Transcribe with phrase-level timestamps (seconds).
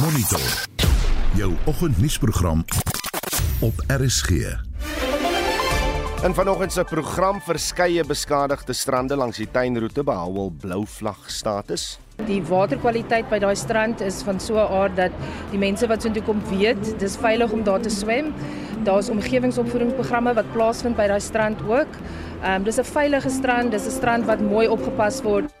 [0.00, 0.40] Monitor.
[1.34, 2.64] Jou oggendnuusprogram
[3.60, 4.30] op RSG.
[6.22, 11.98] In vanoggend se program verskeie beskadigde strande langs die tuinroete behou blou vlag status.
[12.26, 15.12] Die waterkwaliteit by daai strand is van so 'n aard dat
[15.50, 18.34] die mense wat soontoe kom weet, dis veilig om daar te swem.
[18.84, 21.92] Daar's omgewingsopvoedingsprogramme wat plaasvind by daai strand ook.
[22.42, 25.57] Ehm um, dis 'n veilige strand, dis 'n strand wat mooi opgepas word.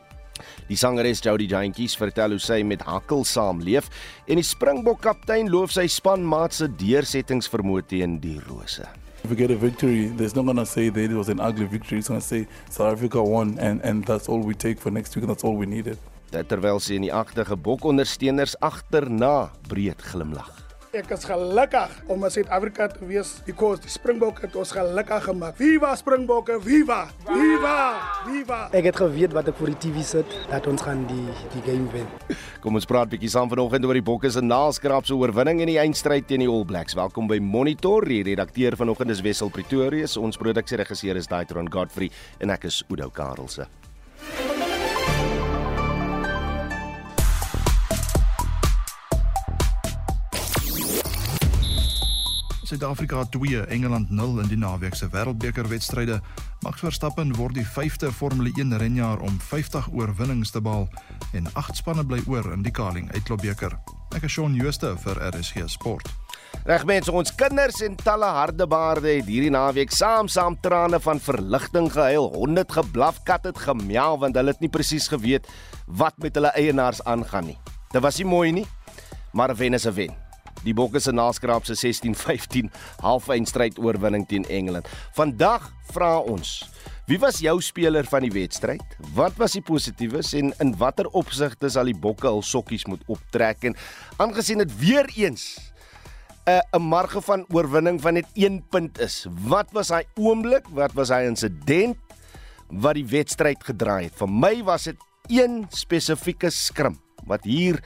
[0.68, 3.86] Die sangeres Jody Jantjies vertel hoe sy met Hakkel saamleef
[4.28, 8.84] en die Springbok kaptein loof sy spanmaat se deursettingsvermoë teen die rose.
[9.24, 11.64] If we get a victory, there's not going to say that it was an ugly
[11.64, 11.98] victory.
[11.98, 15.16] It's going to say South Africa won and, and that's all we take for next
[15.16, 15.98] week and that's all we needed.
[16.28, 20.67] Terwyl sy in die agterge bokondersteuners agterna breed glimlag.
[20.96, 25.56] Ek is gelukkig om in Suid-Afrika te wees because die Springbokke het ons gelukkig gemaak.
[25.58, 27.02] Viva Springbokke, viva!
[27.26, 27.74] Viva!
[28.24, 28.60] Viva!
[28.72, 31.92] Ek het geweet wat ek vir die TV sit dat ons gaan die die game
[31.92, 32.08] wen.
[32.64, 36.24] Kom ons praat bietjie saam vanoggend oor die Bokke se naalskrapse oorwinning in die eindstryd
[36.30, 36.96] teen die All Blacks.
[36.96, 38.08] Welkom by Monitor.
[38.08, 40.16] Die redakteur vanoggend is Wessel Pretorius.
[40.16, 42.08] Ons produksieregisseur is Daitron Godfrey
[42.40, 43.68] en ek is Udo Karelse.
[52.68, 56.18] Suid-Afrika 2 Engeland 0 in die naweek se Wêreldbeker wedstryde.
[56.60, 60.84] Max Verstappen word die 5de Formule 1 renjaer om 50 oorwinnings te behaal
[61.32, 63.78] en 8 spanne bly oor in die Carling Uitklopbeker.
[64.12, 66.12] Ek is Shaun Jooste vir RSG Sport.
[66.68, 72.28] Reg mense, ons kinders en talle hardebaarde het hierdie naweek saam-saam trane van verligting gehuil.
[72.36, 75.48] Honde geblaf, kat het gemiau want hulle het nie presies geweet
[75.88, 77.60] wat met hulle eienaars aangaan nie.
[77.96, 78.68] Dit was nie mooi nie,
[79.32, 80.27] maar 'n wen is 'n wen.
[80.64, 82.70] Die Bokke se naskraap se 16-15
[83.04, 84.88] halfeindstryd oorwinning teen Engeland.
[85.16, 86.62] Vandag vra ons
[87.08, 88.82] Wie was jou speler van die wedstryd?
[89.16, 93.64] Wat was die positiefes en in watter opsigte sal die Bokke hul sokkies moet optrek
[93.64, 93.76] en
[94.20, 95.56] aangesien dit weer eens
[96.44, 99.26] 'n 'n marge van oorwinning van net 1 punt is.
[99.48, 100.68] Wat was hy oomblik?
[100.68, 101.96] Wat was hy insident
[102.68, 104.14] wat die wedstryd gedraai het?
[104.14, 104.96] Vir my was dit
[105.28, 107.80] een spesifieke skrim wat hier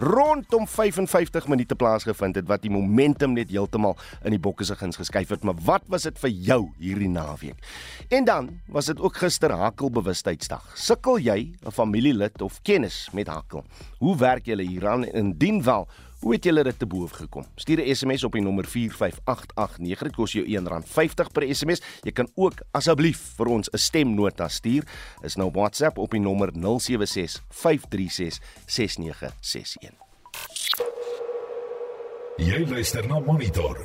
[0.00, 4.96] rondom 55 minute plaasgevind het wat die momentum net heeltemal in die bokke se guns
[4.96, 5.44] geskuif het.
[5.44, 7.60] Maar wat was dit vir jou hierdie naweek?
[8.08, 10.64] En dan was dit ook gister hakkelbewustheidsdag.
[10.74, 13.64] Sukkel jy 'n familielid of kennis met hakkel?
[13.98, 15.88] Hoe werk julle hieraan en indien wel
[16.20, 17.44] Hoe het julle dit te boef gekom?
[17.54, 20.02] Stuur 'n SMS op die nommer 45889.
[20.02, 21.82] Dit kos jou R1.50 per SMS.
[22.02, 24.84] Jy kan ook asseblief vir ons 'n stemnota stuur.
[25.22, 26.58] Is nou WhatsApp op die nommer 0765366961.
[32.36, 33.84] Jy luister na Monitor.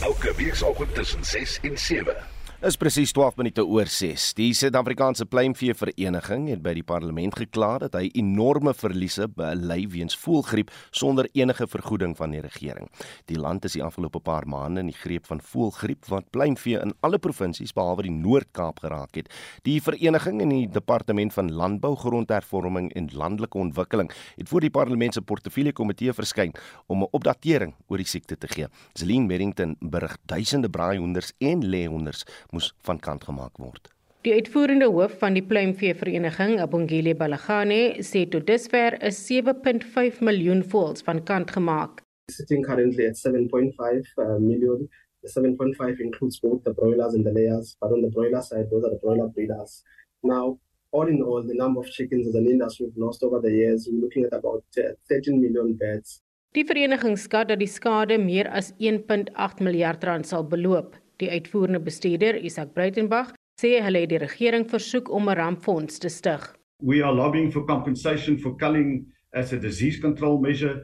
[0.00, 4.32] Elke week saam tussen 6 en 7 is presies 12 minute oor 6.
[4.34, 10.16] Die Suid-Afrikaanse pluimvee vereniging het by die parlement gekla dat hy enorme verliese bely weens
[10.18, 12.88] voëlgriep sonder enige vergoeding van die regering.
[13.30, 16.96] Die land is die afgelope paar maande in die greep van voëlgriep wat pluimvee in
[17.06, 19.30] alle provinsies behalwe die Noord-Kaap geraak het.
[19.62, 25.14] Die vereniging en die departement van landbou, grondhervorming en landelike ontwikkeling het voor die parlement
[25.14, 26.56] se portefeulje komitee verskyn
[26.88, 28.66] om 'n opdatering oor die siekte te gee.
[28.94, 33.90] Zelin Merrington berig duisende braaihonders en leehonders moes van kant gemaak word.
[34.26, 40.64] Die uitvoerende hoof van die pluimvee vereniging, Abongile Balagane, sê tot dusver is 7.5 miljoen
[40.72, 42.02] voëls van kant gemaak.
[42.34, 44.88] Sitting currently at 7.5 uh, million.
[45.22, 48.84] The 7.5 includes both the broilers and the layers, but on the broiler side, those
[48.84, 49.82] are the broiler breeders.
[50.22, 50.58] Now,
[50.90, 53.88] all in all, the number of chickens as an industry we've lost over the years,
[53.90, 56.20] we're looking at about uh, 13 million birds.
[56.56, 60.96] Die vereniging skat dat die skade meer as 1.8 miljard rand sal beloop.
[61.18, 66.08] Die uitvoerende bestuurder, Isak Breitenberg, sê hulle het die regering versoek om 'n rampfonds te
[66.08, 66.54] stig.
[66.82, 70.82] We are lobbying for compensation for culling as a disease control measure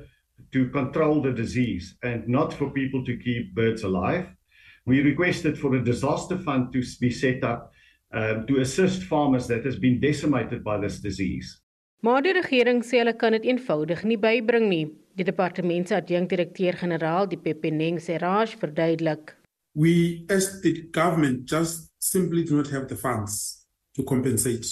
[0.50, 4.27] to control the disease and not for people to keep birds alive.
[4.87, 7.73] We requested for a disaster fund to be set up
[8.12, 11.61] um, to assist farmers that has been decimated by this disease.
[12.00, 14.85] Maar die regering sê hulle kan dit eenvoudig nie bybring nie.
[15.14, 19.37] Die departement se adjunkdirekteur-generaal, die Pepeneng Seraj, verduidelik
[19.75, 23.67] we as the government just simply do not have the funds
[23.97, 24.67] to compensate.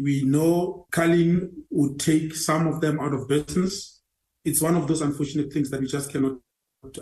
[0.00, 4.00] We know culling would take some of them out of business.
[4.44, 6.38] It's one of those unfortunate things that we just cannot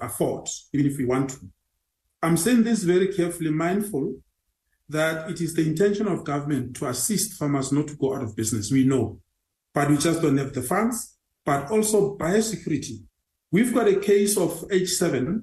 [0.00, 1.36] afford, even if we want to.
[2.22, 4.14] I'm saying this very carefully, mindful
[4.88, 8.36] that it is the intention of government to assist farmers not to go out of
[8.36, 8.70] business.
[8.70, 9.20] We know,
[9.74, 11.16] but we just don't have the funds.
[11.44, 13.04] But also biosecurity.
[13.52, 15.42] We've got a case of H7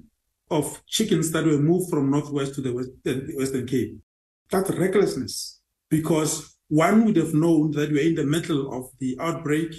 [0.50, 3.98] of chickens that were moved from northwest to the, west, the Western Cape.
[4.50, 9.72] That's recklessness because one would have known that we're in the middle of the outbreak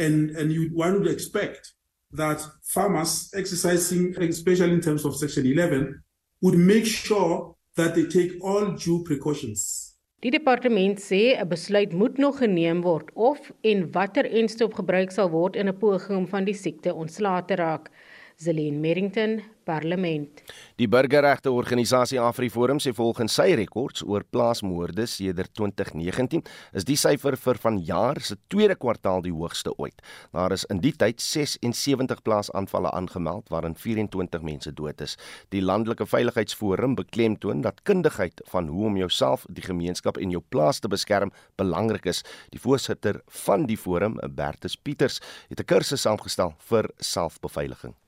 [0.00, 1.74] And, and you, one would expect
[2.12, 6.02] that farmers exercising, especially in terms of Section 11,
[6.40, 9.86] would make sure that they take all due precautions.
[10.22, 15.30] Die departement sê 'n besluit moet nog geneem word of en watter enstof gebruik sal
[15.30, 17.88] word in 'n poging om van die siekte ontslae te raak.
[18.36, 20.42] Zelene Merrington, Parlement.
[20.80, 26.42] Die burgerregte organisasie AfriForum sê volgens sy rekords oor plaasmoorde sedert 2019
[26.80, 30.02] is die syfer vir vanjaar se tweede kwartaal die hoogste ooit.
[30.34, 35.16] Daar is in die tyd 76 plaasaanvalle aangemeld waarin 24 mense dood is.
[35.54, 40.82] Die landelike veiligheidsforum beklemtoon dat kundigheid van hoe om jouself, die gemeenskap en jou plaas
[40.82, 41.30] te beskerm
[41.60, 42.24] belangrik is.
[42.50, 47.99] Die voorsitter van die forum, Bertus Pieters, het 'n kursus saamgestel vir selfbeveiliging.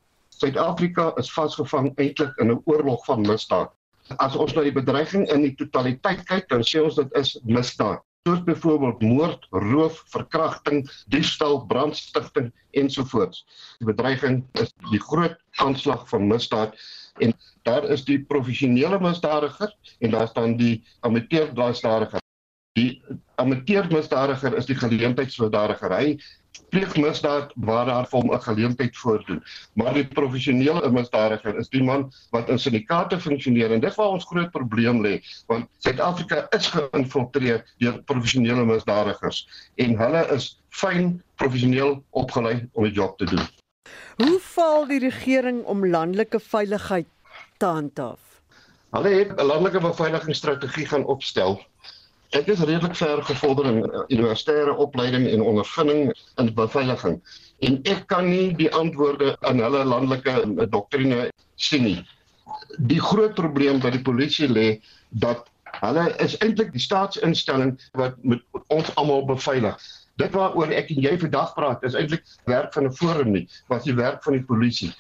[0.42, 3.70] Suid-Afrika is vasgevang eintlik in 'n oorlog van misdaad.
[4.18, 8.02] As ons na die bedreiging in die totaliteit kyk, dan sê ons dit is misdaad.
[8.26, 10.82] Soos byvoorbeeld moord, roof, verkrachting,
[11.14, 12.50] diefstal, brandstigting
[12.82, 13.44] ensovoorts.
[13.78, 16.74] Die bedreiging is die groot aanslag van misdaad
[17.18, 22.22] en daar is die professionele misdadiger en daar staan die amateur misdadiger.
[22.78, 23.02] Die
[23.42, 25.98] amateur misdadiger is die geleentheidsmisdadiger.
[25.98, 26.18] Hy
[26.72, 29.43] pleeg misdaad waar daar vir hom 'n geleentheid voordoen.
[29.75, 34.25] Maar die professionele misdadiger is die man wat in syndikaate funksioneer en dit waar ons
[34.25, 39.46] groot probleem lê, want Suid-Afrika is geïnfiltreer deur professionele misdadigers
[39.76, 43.46] en hulle is fyn professioneel opgelei om die job te doen.
[44.16, 47.08] Hoe val die regering om landelike veiligheid
[47.58, 48.20] te handhaaf?
[48.93, 51.60] Hulle het 'n landelike beveiligingsstrategie gaan opstel
[52.32, 57.19] Ek is redelik ver gevorder in uh, universitêre opleiding en ondervinding in beveiliging
[57.69, 61.26] en ek kan nie die antwoorde aan hulle landelike uh, doktrine
[61.61, 61.99] sien nie.
[62.88, 64.67] Die groot probleem by die polisie lê
[65.25, 65.44] dat
[65.82, 68.40] hulle is eintlik die staatsinstelling wat met
[68.73, 69.76] ons almal beveilig.
[70.20, 73.84] Dit waaroor ek en jy vandag praat is eintlik werk van 'n forum nie, wat
[73.84, 74.93] die werk van die polisie.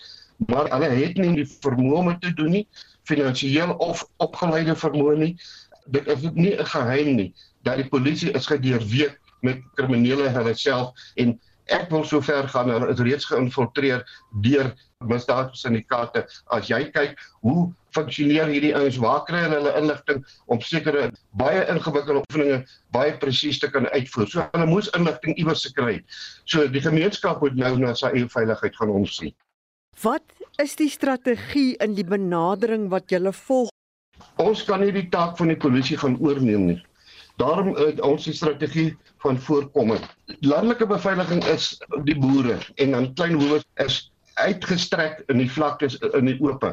[0.52, 2.66] Maar hulle het nie die vermoë om te doen nie,
[3.08, 5.34] finansiëel of opgeleide vermoë nie
[5.86, 10.92] dit is nie 'n geheim nie dat die polisie is gedeurweek met kriminele hulle self
[11.16, 11.38] en
[11.70, 14.02] ek wil sover gaan hulle is reeds geïnfiltreer
[14.42, 14.72] deur
[15.10, 16.24] misdaadsyndikaate
[16.56, 22.22] as jy kyk hoe funksioneer hierdie ouens waar kry hulle inligting om sekere baie ingewikkelde
[22.24, 22.62] oefeninge
[22.96, 24.28] baie presies te kan uitvoer?
[24.28, 26.00] So hulle moes inligting iewers gekry
[26.44, 29.34] so die gemeenskap moet nou na sy eie veiligheid gaan omsien.
[30.02, 30.24] Wat
[30.62, 33.70] is die strategie in die benadering wat jy volg
[34.42, 36.80] Ons kan nie die taak van die polisie gaan oorneem nie.
[37.40, 38.90] Daarom het ons die strategie
[39.22, 40.02] van voorkoming.
[40.40, 41.76] Landelike beveiliging is
[42.08, 44.00] die boere en dan klein hoewes is
[44.34, 46.64] uitgestrek in die vlaktes in die oop.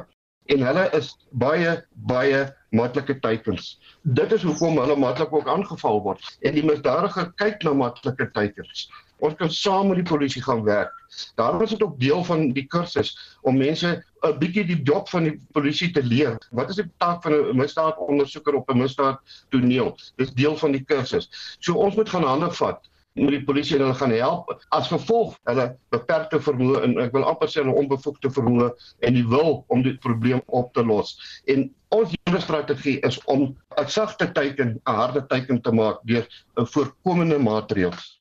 [0.50, 1.12] En hulle is
[1.44, 1.76] baie
[2.10, 2.42] baie
[2.76, 3.76] maklike teikens.
[4.02, 6.26] Dit is hoekom hulle maklik ook aangeval word.
[6.42, 8.88] En die misdadiger kyk na maklike teikens.
[9.20, 10.94] Ons kan saam met die polisie gaan werk.
[11.36, 13.12] Daarom is dit ook deel van die kursus
[13.42, 16.38] om mense 'n bietjie die job van die polisie te leer.
[16.52, 19.98] Wat is die taak van 'n misdaadondersoeker op 'n misdaadtoneel?
[20.16, 21.30] Dis deel van die kursus.
[21.60, 25.36] So ons moet gaan hande vat met die polisie en hulle gaan help as gevolg
[25.50, 28.70] hulle beperkte vermoë en ek wil amper sê hulle onbevoegde vermoë
[29.08, 31.18] en die wil om die probleem op te los.
[31.48, 36.28] En ons hele strategie is om 'n sagte teiken 'n harde teiken te maak deur
[36.58, 38.19] 'n voorkomende maatreëls.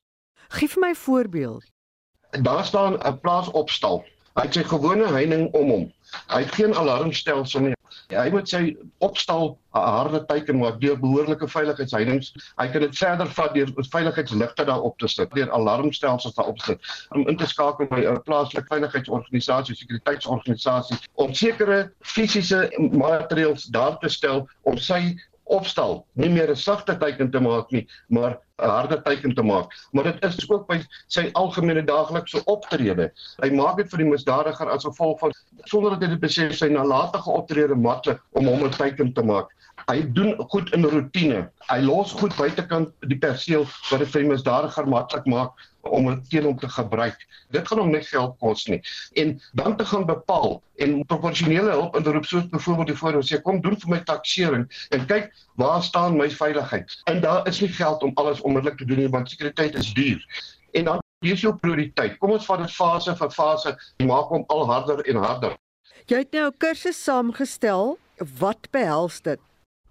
[0.49, 1.65] Gee vir my 'n voorbeeld.
[2.41, 4.05] Daar staan 'n plaas opstal.
[4.33, 5.91] Hy het sy gewone heining om hom.
[6.27, 7.73] Hy het geen alarmstelsel nie.
[8.09, 12.31] Hy moet sy opstal 'n harde teiken maak deur behoorlike veiligheidsheininge.
[12.57, 17.07] Hy kan dit verder vat deur veiligheidsligte daarop te sit, deur alarmstelsels daarop te sit,
[17.09, 24.09] om in te skakel by 'n plaaslike veiligheidsorganisasie, sekuriteitsorganisasie om sekere fisiese maatreëls daar te
[24.09, 29.01] stel om sy opstal, nie meer 'n sagte teiken te maak nie, maar 'n harde
[29.01, 29.73] teiken te maak.
[29.91, 33.11] Maar dit is ook by sy algemene daaglikse optrede.
[33.43, 36.69] Hy maak dit vir die misdadiger as gevolg van sonder dat hy dit besef sy
[36.73, 39.55] nalatige optrede maklik om hom 'n teiken te maak.
[39.87, 41.49] Hy doen goed in rotine.
[41.69, 45.51] Hy los goed buitekant die perseel wat dit vir die misdadiger maklik maak
[45.81, 47.27] om teen hom te gebruik.
[47.49, 48.79] Dit gaan hom net geld kos nie.
[49.13, 53.41] En dan te gaan bepaal en proporsionele hulp in beroep soos byvoorbeeld die voorhou sê
[53.41, 55.31] kom doen vir my taksering en kyk
[55.61, 56.97] waar staan my veiligheid.
[57.11, 60.25] En daar is nie geld om alles onmiddellik te doen nie want sekuriteit is duur.
[60.71, 62.17] En dan hier is jou prioriteit.
[62.19, 65.57] Kom ons vat dit fase vir fase en maak hom al harder en harder.
[66.09, 67.97] Jy het nou 'n kursus saamgestel.
[68.39, 69.39] Wat behels dit?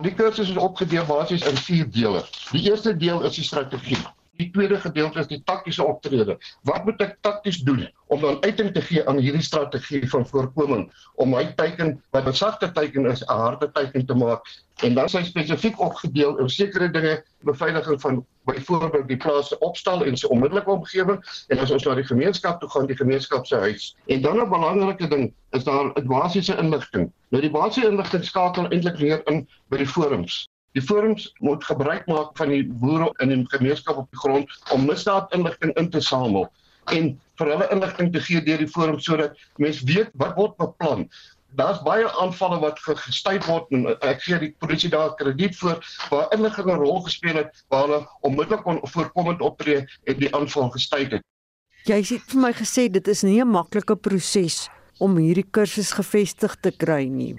[0.03, 2.25] Die kursus is opgedeel basies in 4 dele.
[2.53, 3.99] Die eerste deel is die strategie
[4.39, 6.37] Die tweede gedeelte is die taktiese optrede.
[6.69, 10.85] Wat moet ek takties doen om dan uiting te gee aan hierdie strategie van voorkoming?
[11.19, 14.47] Om my teiken wat 'n sagte teiken is 'n harde teiken te maak
[14.87, 17.15] en dan sy spesifiek opgedeel in sekere dinge
[17.51, 21.19] beveiliging van byvoorbeeld die plaas se opstal en sy onmiddellike omgewing
[21.49, 23.97] en as ons na die gemeenskap toe gaan die gemeenskap se huis.
[24.07, 27.11] En dan 'n belangrike ding is daar 'n basiese inligting.
[27.31, 30.47] Nou die basiese inligting skakel eintlik weer in by die forums
[30.79, 34.85] Die forums moet gebruik maak van die boere in die gemeenskap op die grond om
[34.87, 36.47] misdaadinligting in te samel
[36.95, 37.09] en
[37.41, 41.03] vir hulle inligting te gee deur die forum sodat mense weet wat word beplan.
[41.59, 45.83] Daar's baie aanvalle wat gestuit word en ek gee die polisie daar krediet vir
[46.13, 50.71] waar inligting 'n rol gespeel het waar hulle onmiddellik kon voorkomend optree en die aanval
[50.79, 51.23] gestuit het.
[51.91, 54.69] Jy het vir my gesê dit is nie 'n maklike proses
[55.01, 57.35] om hierdie kursus gevestig te kry nie.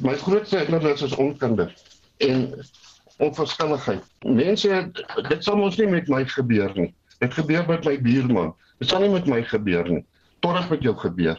[0.00, 1.72] My grootste hindernis is onkunde
[2.28, 2.48] en
[3.22, 4.02] onverskilligheid.
[4.26, 4.82] Mense
[5.28, 6.90] dit sal ons nie met my gebeur nie.
[7.22, 8.52] Dit gebeur met my buurman.
[8.82, 10.04] Dit sal nie met my gebeur nie.
[10.42, 11.38] Totdat met jou gebeur.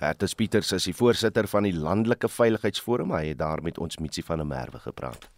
[0.00, 3.12] Bertus Pieters is die voorsitter van die Landelike Veiligheidsforum.
[3.14, 5.28] Hy het daar met ons Mitsi van der Merwe gepraat.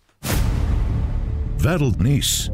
[1.63, 2.51] Wêreldnuus.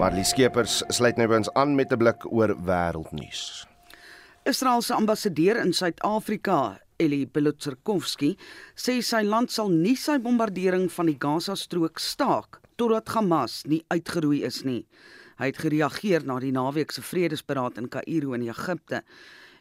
[0.00, 3.66] Marlie Skeepers sluit nou by ons aan met 'n blik oor wêreldnuus.
[4.48, 8.34] Israel se ambassadeur in Suid-Afrika, Eli Belotsarkovsky,
[8.76, 14.42] sê sy land sal nie sy bombardering van die Gaza-strook staak totdat Hamas nie uitgeroei
[14.48, 14.84] is nie.
[15.40, 19.02] Hy het gereageer na die naweek se vredesberaad in Kaïro in Egipte.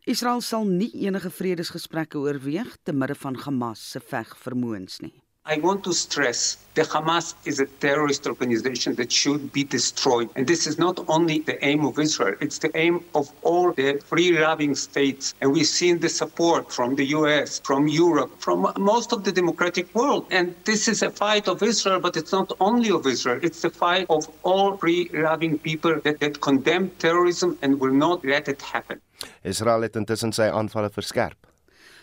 [0.08, 5.16] Israel sal nie enige vredesgesprekke oorweeg te midde van Hamas se vegvermoëns nie.
[5.50, 10.30] I want to stress the Hamas is a terrorist organization that should be destroyed.
[10.36, 14.00] And this is not only the aim of Israel, it's the aim of all the
[14.06, 15.34] free loving states.
[15.42, 19.88] And we've seen the support from the US, from Europe, from most of the democratic
[19.96, 20.28] world.
[20.30, 23.72] And this is a fight of Israel, but it's not only of Israel, it's the
[23.72, 28.62] fight of all free loving people that, that condemn terrorism and will not let it
[28.62, 29.02] happen.
[29.42, 31.49] Israel het intussen sy aanvalle verskerp.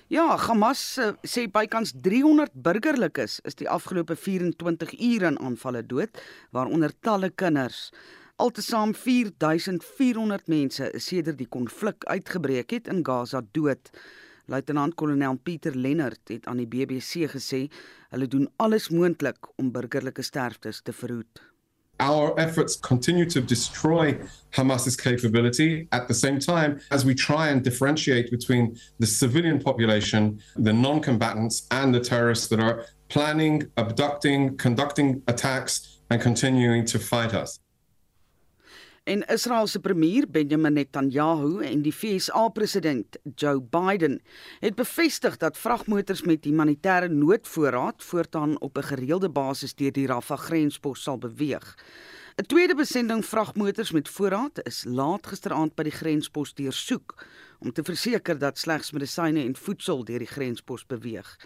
[0.07, 6.21] Ja, Hamas uh, sê bykans 300 burgerlikes is die afgelope 24 ure in aanvalle dood,
[6.55, 7.89] waaronder talle kinders.
[8.39, 13.91] Altesaam 4400 mense is sedert die konflik uitgebreek het in Gaza dood.
[14.47, 17.65] Luitenant-kolonel Pieter Lennard het aan die BBC gesê
[18.15, 21.43] hulle doen alles moontlik om burgerlike sterftes te verhoed.
[21.99, 24.19] Our efforts continue to destroy
[24.53, 30.41] Hamas's capability at the same time as we try and differentiate between the civilian population,
[30.57, 36.99] the non combatants, and the terrorists that are planning, abducting, conducting attacks, and continuing to
[36.99, 37.61] fight us.
[39.07, 44.17] En Israel se premier Benjamin Netanyahu en die VSA president Joe Biden
[44.61, 50.39] het bevestig dat vragmotors met humanitêre noodvoorraad voortaan op 'n gereelde basis deur die Rafah
[50.39, 51.79] grenspos sal beweeg.
[52.37, 57.27] 'n Tweede besending vragmotors met voorraad is laat gisteraand by die grenspos deursoek
[57.59, 61.37] om te verseker dat slegs medisyne en voedsel deur die grenspos beweeg.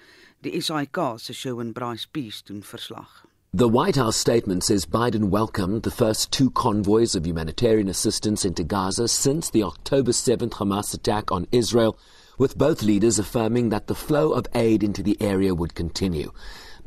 [0.41, 3.30] Die SAK se show in Bryce Peace doen verslag.
[3.53, 8.63] The White House statement says Biden welcomed the first two convoys of humanitarian assistance into
[8.63, 11.99] Gaza since the October 7th Hamas attack on Israel,
[12.39, 16.31] with both leaders affirming that the flow of aid into the area would continue.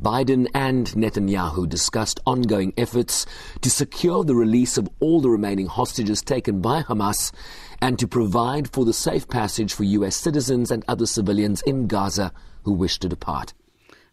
[0.02, 3.26] Biden and Netanyahu discussed ongoing efforts
[3.60, 7.34] to secure the release of all the remaining hostages taken by Hamas
[7.82, 10.16] and to provide for the safe passage for U.S.
[10.16, 12.32] citizens and other civilians in Gaza
[12.64, 13.54] who wish to depart.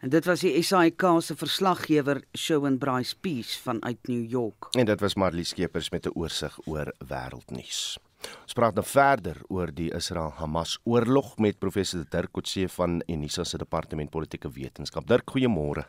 [0.00, 4.70] En dit was die SAK se verslaggewer Shaun Bryce Peace vanuit New York.
[4.70, 7.98] En dit was Marlie Skeepers met 'n oorsig oor wêreldnuus.
[8.42, 13.58] Ons praat nou verder oor die Israel-Hamas oorlog met professor Dirk Coetzee van Unisa se
[13.58, 15.06] departement politieke wetenskap.
[15.06, 15.84] Dirk, goeiemôre.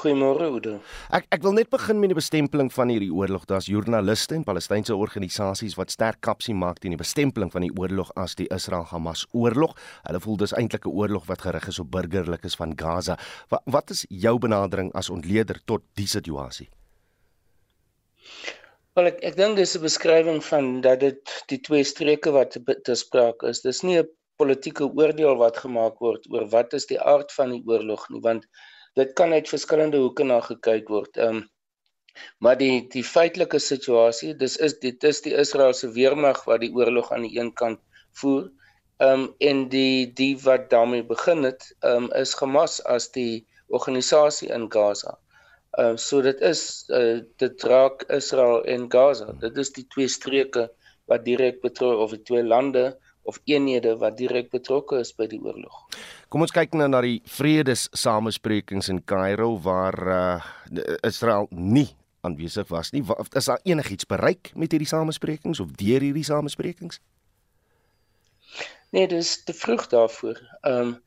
[0.00, 0.78] Goeiemôre Oude.
[1.10, 3.44] Ek ek wil net begin met die bestempling van hierdie oorlog.
[3.50, 8.12] Daar's joernaliste en Palestynse organisasies wat sterk kapsie maak teen die bestempling van die oorlog
[8.14, 9.74] as die Israel-Hamas oorlog.
[10.06, 13.18] Hulle voel dis eintlik 'n oorlog wat gerig is op burgerlikes van Gaza.
[13.48, 16.68] Wat wat is jou benadering as ontleder tot die situasie?
[18.94, 22.94] Wel ek ek dink dis 'n beskrywing van dat dit die twee streke wat te
[22.94, 23.60] sprake is.
[23.60, 24.08] Dis nie 'n
[24.40, 28.46] politieke oordeel wat gemaak word oor wat is die aard van die oorlog nie, want
[29.00, 31.16] dit kan uit verskillende hoeke na gekyk word.
[31.16, 31.48] Ehm um,
[32.44, 37.12] maar die die feitelike situasie, dis is dit is die Israeliese weermag wat die oorlog
[37.14, 37.80] aan die een kant
[38.20, 38.50] voer.
[39.00, 43.46] Ehm um, en die die wat daarmee begin het, ehm um, is Hamas as die
[43.68, 45.16] organisasie in Gaza.
[45.78, 49.32] Ehm uh, so dit is uh, dit raak Israel en Gaza.
[49.46, 50.68] Dit is die twee streke
[51.06, 52.84] wat direk betrokke of die twee lande
[53.22, 55.86] of eenhede wat direk betrokke is by die oorlog.
[56.28, 60.40] Kom ons kyk nou na die vredessamesprekings in Kaïro waar uh,
[61.06, 61.88] Israel nie
[62.26, 63.04] aanwesig was nie.
[63.36, 67.00] Is daar enigiets bereik met hierdie samesprekings of deur hierdie samesprekings?
[68.90, 70.40] Nee, dis te vroeg daarvoor.
[70.60, 71.00] Ehm um,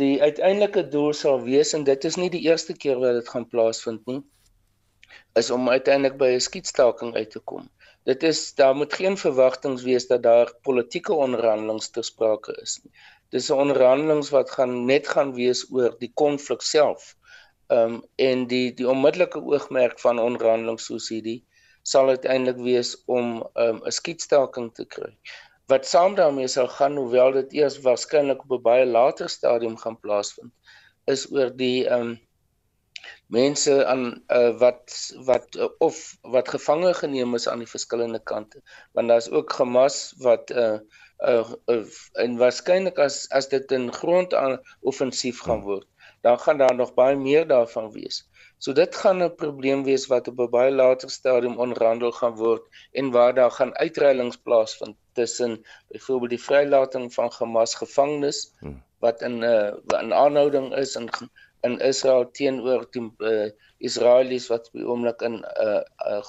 [0.00, 3.44] die uiteindelike doel sal wees en dit is nie die eerste keer wat dit gaan
[3.48, 4.22] plaasvind nie
[5.40, 7.68] is om uiteindelik by 'n skietstaking uit te kom.
[8.04, 12.92] Dit is daar moet geen verwagtinge wees dat daar politieke onderhandelinge ter sprake is nie.
[13.28, 17.16] Dis 'n onderhandelinge wat gaan net gaan wees oor die konflik self.
[17.68, 21.44] Ehm um, en die die onmiddellike oogmerk van onderhandelinge soos hierdie
[21.82, 25.12] sal uiteindelik wees om ehm um, 'n skietstaking te kry
[25.70, 30.00] wat saam daarmee sal gaan hoewel dit eers waarskynlik op 'n baie later stadium gaan
[30.00, 30.52] plaasvind
[31.14, 32.18] is oor die ehm um,
[33.30, 34.96] mense aan uh, wat
[35.26, 35.98] wat uh, of
[36.36, 40.78] wat gevange geneem is aan die verskillende kante want daar's ook Hamas wat uh,
[41.18, 41.84] uh, uh
[42.24, 45.86] en waarskynlik as as dit 'n grond aan offensief gaan word
[46.26, 48.26] dan gaan daar nog baie meer daarvan wees
[48.64, 52.62] So dit gaan 'n probleem wees wat op 'n baie later stadium onderhandel gaan word
[52.92, 58.82] en waar daar gaan uitreilings plaasvind tussen byvoorbeeld die vrylating van Hamas gevangenes hmm.
[58.98, 61.08] wat in 'n uh, in aanhouding is in
[61.66, 66.22] in Israel teenoor die uh, Israelies wat by oomblik in uh, uh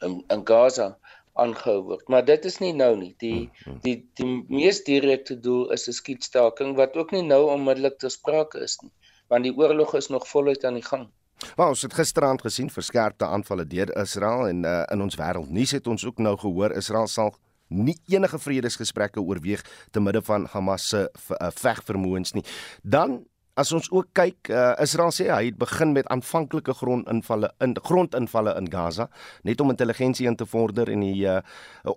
[0.00, 0.94] in, in Gaza
[1.40, 2.08] aangehou word.
[2.08, 3.12] Maar dit is nie nou nie.
[3.20, 3.50] Die
[3.84, 8.60] die die mees direkte doel is 'n skietstaking wat ook nie nou onmiddellik ter sprake
[8.60, 8.92] is nie,
[9.28, 11.08] want die oorlog is nog voluit aan die gang.
[11.56, 15.86] Maar ons het gisteraand gesien verskerpte aanvalle deur Israel en uh, in ons wêreldnuus het
[15.86, 17.34] ons ook nou gehoor Israel sal
[17.68, 22.44] nie enige vredesgesprekke oorweeg te midde van Hamas se uh, vegvermoëns nie.
[22.82, 23.24] Dan
[23.60, 28.54] as ons ook kyk, uh, Israel sê hy het begin met aanvanklike grondinvalle in grondinvalle
[28.60, 29.08] in Gaza
[29.48, 31.40] net om intelligensie in te vorder en die uh,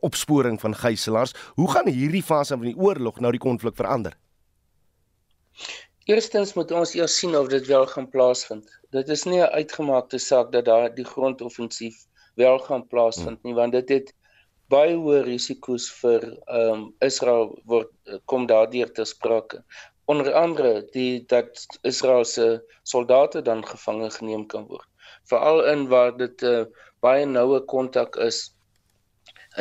[0.01, 1.35] opsporing van gijslaers.
[1.59, 4.17] Hoe gaan hierdie fase van die oorlog nou die konflik verander?
[6.11, 8.67] Eerstens moet ons eers sien of dit wel gaan plaasvind.
[8.91, 11.95] Dit is nie 'n uitgemaakte saak dat daar die grondoffensief
[12.35, 14.13] wel gaan plaasvind nie, want dit het
[14.67, 17.91] baie hoë risiko's vir ehm um, Israel word
[18.25, 19.63] kom daardeur te sprake.
[20.05, 22.47] Onder andere die dat Israel se
[22.83, 24.87] soldate dan gevange geneem kan word.
[25.31, 26.65] Veral in waar dit 'n uh,
[26.99, 28.55] baie noue kontak is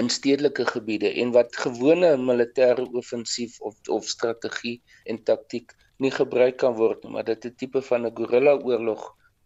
[0.00, 6.56] in stedelike gebiede en wat gewone militêre offensief of of strategie en taktik nie gebruik
[6.62, 9.02] kan word nie, maar dit 'n tipe van 'n gorilla oorlog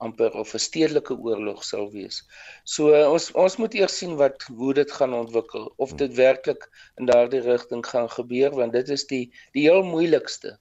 [0.07, 2.23] amper of 'n stedelike oorlog sal wees.
[2.65, 6.69] So uh, ons ons moet eers sien wat hoe dit gaan ontwikkel of dit werklik
[7.01, 10.59] in daardie rigting gaan gebeur want dit is die die heel moeilikste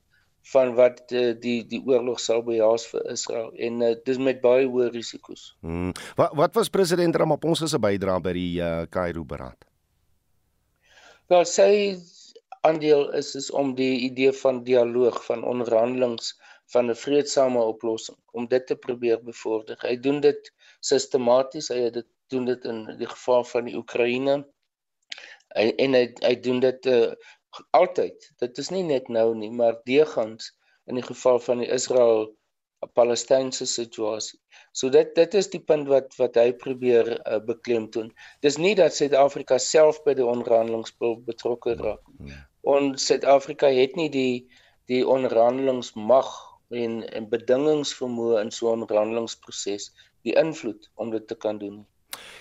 [0.52, 4.68] van wat uh, die die oorlog sal behaas vir Israel en uh, dis met baie
[4.70, 5.48] hoë risiko's.
[5.66, 5.94] Hmm.
[6.20, 9.66] Wat wat was president Ramaphosa se bydrae by die uh, Kairo beraad?
[11.34, 11.70] Wel sy
[12.68, 16.36] aandeel is is om die idee van dialoog van onderhandelings
[16.74, 19.78] van 'n vredesame oplossing om dit te probeer bevorder.
[19.82, 24.46] Hy doen dit sistematies, hy dit doen dit in die geval van die Oekraïne.
[25.56, 27.14] Hy, en hy hy doen dit uh,
[27.78, 28.32] altyd.
[28.44, 30.52] Dit is nie net nou nie, maar deegans
[30.86, 32.28] in die geval van die Israel
[32.94, 34.40] Palestynse situasie.
[34.72, 38.12] So dit dit is die punt wat wat hy probeer uh, beklemtoon.
[38.46, 42.36] Dis nie dat Suid-Afrika self by die onderhandelings betrokke raak nie.
[42.76, 44.46] Ons Suid-Afrika het nie die
[44.92, 46.30] die onderhandelingsmag
[46.84, 49.92] en en bedingingsvermoë in so 'n onderhandelingsproses,
[50.28, 51.90] die invloed om dit te kan doen nie.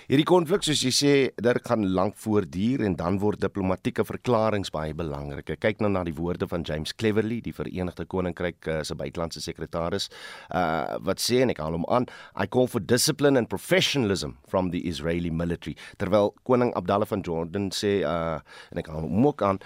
[0.05, 4.93] Hierdie konflik soos jy sê, dit gaan lank voortduur en dan word diplomatieke verklaringe baie
[4.97, 5.55] belangrik.
[5.63, 10.11] Kyk nou na die woorde van James Cleverly, die Verenigde Koninkryk uh, se buitelandse sekretaris,
[10.53, 12.07] uh wat sê en ek haal hom aan,
[12.37, 15.75] I call for discipline and professionalism from the Israeli military.
[15.99, 18.39] Terwyl koning Abdullah van Jordan sê uh
[18.73, 19.63] en ek haal hom ook aan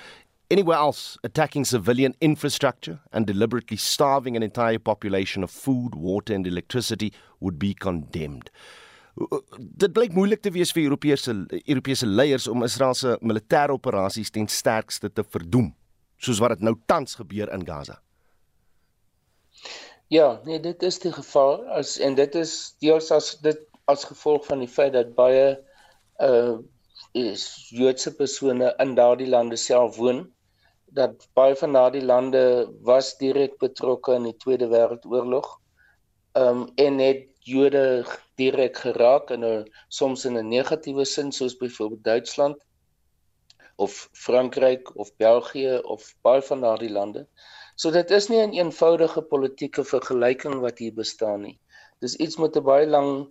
[0.50, 6.46] Anywhere else attacking civilian infrastructure and deliberately starving an entire population of food, water and
[6.46, 8.48] electricity would be condemned
[9.58, 14.48] dit blyk moeilik te wees vir Europese Europese leiers om Israel se militêre operasies ten
[14.48, 15.72] sterkste te verdoem
[16.18, 17.98] soos wat dit nou tans gebeur in Gaza.
[20.08, 24.46] Ja, nee, dit is die geval as en dit is deels as dit as gevolg
[24.48, 25.56] van die feit dat baie
[26.24, 26.58] uh
[27.16, 30.26] is Joodse persone in daardie lande self woon
[30.96, 32.42] dat baie van daardie lande
[32.84, 35.48] was direk betrokke in die Tweede Wêreldoorlog.
[36.36, 38.04] Um en het Jode
[38.40, 39.64] direk geraak in 'n
[39.98, 42.58] soms in 'n negatiewe sin soos byvoorbeeld Duitsland
[43.76, 47.26] of Frankryk of België of baie van daardie lande.
[47.76, 51.58] So dit is nie 'n een eenvoudige politieke vergelyking wat hier bestaan nie.
[52.00, 53.30] Dis iets met 'n baie lang 'n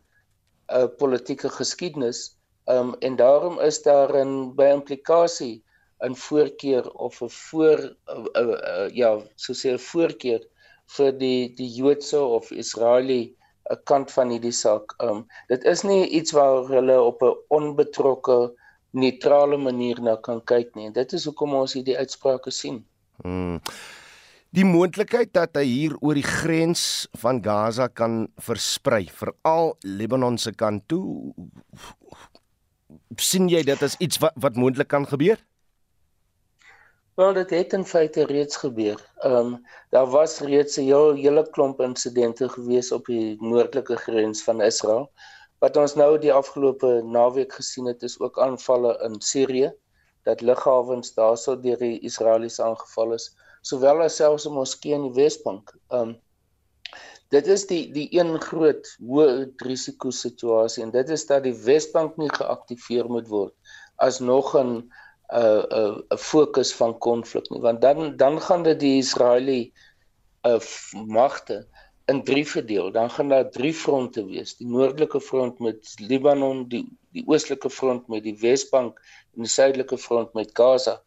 [0.77, 2.37] uh, politieke geskiedenis.
[2.65, 5.63] Um en daarom is daar 'n by implikasie
[5.99, 7.79] 'n voorkeur of 'n voor
[8.15, 10.41] uh, uh, uh, ja, so sê 'n voorkeur
[10.95, 13.35] vir die die Joodse of Israeliese
[13.71, 14.95] 'n kant van hierdie saak.
[15.03, 18.53] Um dit is nie iets waar hulle op 'n onbetrokke
[18.91, 20.91] neutrale manier na kan kyk nie.
[20.91, 22.85] Dit is hoekom ons hierdie uitsprake sien.
[23.23, 23.59] Hmm.
[24.55, 30.53] Die moontlikheid dat hy hier oor die grens van Gaza kan versprei, veral Libanon se
[30.55, 31.33] kant toe,
[33.17, 35.37] sien jy dit as iets wat wat moontlik kan gebeur?
[37.17, 38.99] Wel dit het in feite reeds gebeur.
[39.25, 39.53] Ehm um,
[39.89, 45.09] daar was reeds 'n heel hele klomp insidente gewees op die noordelike grens van Israel.
[45.59, 49.71] Wat ons nou die afgelope naweek gesien het is ook aanvalle in Sirië
[50.23, 55.17] dat lughawens daarso deur die Israeliese aangeval is, sowel as selfs 'n moskee in die
[55.23, 55.73] Wesbank.
[55.87, 56.15] Ehm um,
[57.29, 62.17] dit is die die een groot hoë risiko situasie en dit is dat die Wesbank
[62.17, 63.53] nie geaktiveer moet word
[63.95, 64.91] as nog 'n
[65.33, 69.71] 'n 'n 'n fokus van konflik nie want dan dan gaan dit die Israeliese
[70.47, 70.59] uh,
[71.07, 71.65] magte
[72.07, 72.91] in drie verdeel.
[72.91, 74.55] Dan gaan daar drie fronte wees.
[74.57, 78.99] Die noordelike front met Libanon, die die oostelike front met die Wesbank
[79.35, 81.01] en die suidelike front met Gaza.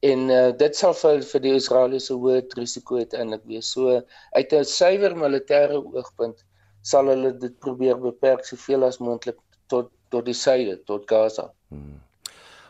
[0.00, 3.70] En uh, dit sal vir vir die Israeliese hoë risiko uiteindelik wees.
[3.70, 4.00] So
[4.32, 6.42] uit 'n suiwer militêre oogpunt
[6.82, 11.52] sal hulle dit probeer beperk soveel as moontlik tot tot die suide, tot Gaza.
[11.68, 12.00] Hmm.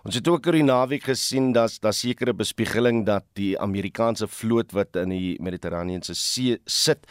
[0.03, 4.73] Ons het ook oor die naweek gesien dat daar sekere bespiegeling dat die Amerikaanse vloot
[4.75, 7.07] wat in die Mediterraneese See sit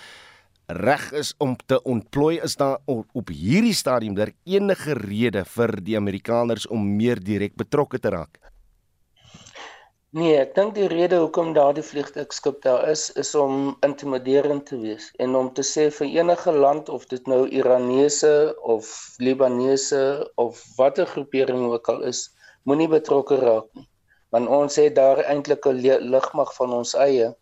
[0.67, 5.95] reg is om te ontplooi is daar op hierdie stadium daar enige rede vir die
[5.95, 8.41] Amerikaners om meer direk betrokke te raak.
[10.11, 15.07] Nee, ek dink die rede hoekom daardie vliegtuigskip daar is is om intimiderend te wees
[15.23, 18.91] en om te sê vir enige land of dit nou Iranese of
[19.23, 20.03] Libanese
[20.35, 22.25] of watter groepering ook al is,
[22.63, 23.87] moenie betrokke raak nie.
[24.31, 27.33] Want ons het daar eintlik 'n lugmag van ons eie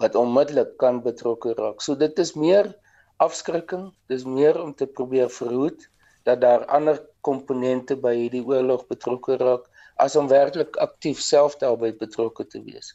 [0.00, 1.80] wat onmiddellik kan betrokke raak.
[1.82, 2.74] So dit is meer
[3.16, 5.88] afskrikking, dis meer om te probeer verhoed
[6.24, 11.92] dat daar ander komponente by hierdie oorlog betrokke raak as om werklik aktief self daarbey
[11.96, 12.94] betrokke te wees.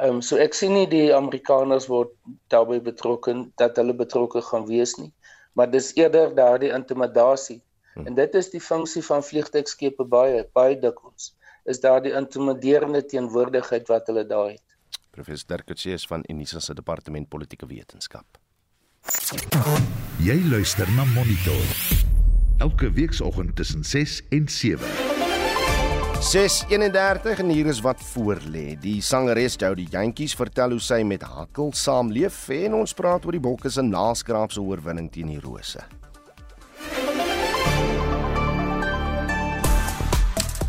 [0.00, 2.12] Ehm um, so ek sien nie die Amerikaners word
[2.52, 5.12] daarbey betrokke dat hulle betrokke gaan wees nie,
[5.54, 7.60] maar dis eerder daardie intimidasie
[7.94, 8.06] Hm.
[8.06, 11.34] En dit is die funksie van vliegtuigskepe baie baie dikwels.
[11.64, 14.64] Is daar die intimiderende teenwoordigheid wat hulle daar het.
[15.12, 18.38] Professor Derkotse is van Unisa se departement politieke wetenskap.
[20.22, 21.64] Jy luister na Monitor.
[22.58, 24.86] Elke weekoggend tussen 6 en 7.
[26.22, 28.78] 6:31 en hier is wat voor lê.
[28.80, 33.42] Die sangeres Jody Jantjies vertel hoe sy met Hakkel saamleef en ons praat oor die
[33.42, 35.82] bokke se naskraapse oorwinning teen die rose.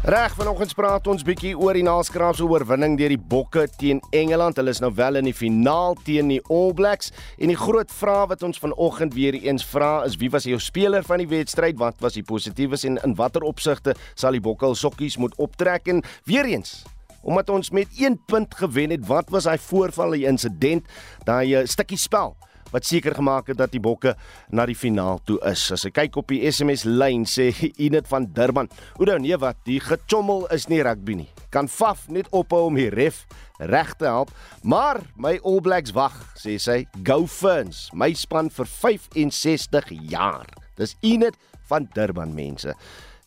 [0.04, 4.58] Reg, vanoggend praat ons bietjie oor die naskraapse oorwinning deur die Bokke teen Engeland.
[4.60, 8.26] Hulle is nou wel in die finaal teen die All Blacks en die groot vraag
[8.34, 11.80] wat ons vanoggend weer eens vra is wie was jou speler van die wedstryd?
[11.80, 15.88] Wat was die positiefes en in watter opsigte sal die Bokke hul sokkies moet optrek
[15.96, 16.82] en weer eens
[17.24, 20.84] omdat ons met 1 punt gewen het, wat was daai voorval, die insident,
[21.24, 22.36] daai uh, stukkie spel?
[22.74, 24.16] Wat seker gemaak het dat die Bokke
[24.50, 25.68] na die finaal toe is.
[25.72, 27.52] As ek kyk op die SMS lyn sê
[27.86, 31.30] Inet van Durban, "Oudou nee wat, die gechommel is nie rugby nie.
[31.54, 33.26] Kan Faf net ophou om die ref
[33.60, 34.32] reg te help,
[34.64, 36.86] maar my All Blacks wag," sê sy.
[37.04, 41.38] "Go Ferns, my span vir 65 jaar." Dis Inet
[41.70, 42.74] van Durban mense.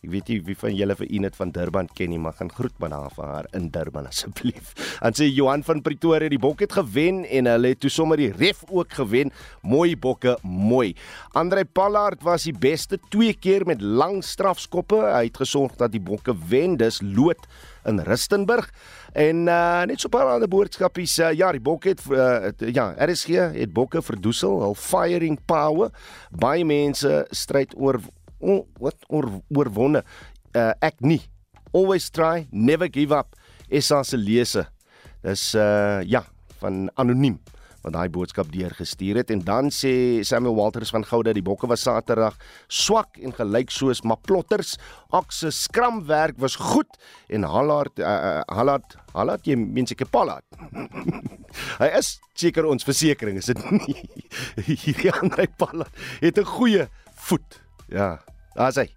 [0.05, 2.75] Ek weet nie wie van julle vir Inet van Durban ken nie, maar gaan groet
[2.77, 4.73] maar daar vir haar in Durban asseblief.
[5.01, 8.29] Dan sê Johan van Pretoria, die bok het gewen en hulle het toe sommer die
[8.29, 9.33] ref ook gewen.
[9.65, 10.93] Mooi bokke, mooi.
[11.33, 15.01] Andre Pallard was die beste twee keer met lang strafskoppe.
[15.01, 16.77] Hy het gesorg dat die bokke wen.
[16.77, 17.49] Dis lood
[17.87, 18.69] in Rustenburg.
[19.17, 21.17] En uh net so 'n paar ander boodskapies.
[21.19, 24.61] Uh, ja, die bokke het uh, ja, RSG het bokke verdoesel.
[24.61, 25.89] Hul firing power.
[26.31, 27.99] Baie mense stryd oor
[28.39, 30.03] on, wat oor, oorwonne.
[30.53, 31.21] Uh, ek nie.
[31.73, 33.35] Always try, never give up.
[33.69, 34.67] Essa se lese.
[35.25, 36.23] Dis uh ja,
[36.61, 37.39] van anoniem
[37.87, 41.85] wat daai boodskap deurgestuur het en dan sê Samuel Walters van Gouda die bokke was
[41.85, 42.35] Saterdag
[42.67, 44.75] swak en gelyk soos maar plotters.
[45.15, 46.99] Okse skramwerk was goed
[47.31, 50.45] en Hallard uh, uh, Hallard Hallard jy mens ek Pollard.
[51.81, 54.03] Hy is seker ons versekerings is dit nie.
[54.67, 56.89] Hierdie ander Pollard het 'n goeie
[57.29, 57.61] voet.
[57.87, 58.19] Ja,
[58.53, 58.89] daar's hy.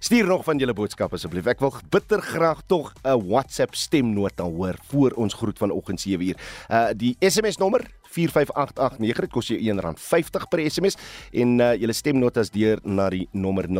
[0.00, 1.44] Stuur nog van julle boodskappe asseblief.
[1.52, 6.36] Ek wil bitter graag tog 'n WhatsApp stemnota hoor voor ons groet vanoggend 7uur.
[6.70, 10.96] Uh die SMS nommer 45889 dit kos jou R1.50 per SMS
[11.32, 13.72] en uh julle stemnotas deur na die nommer 0765366961.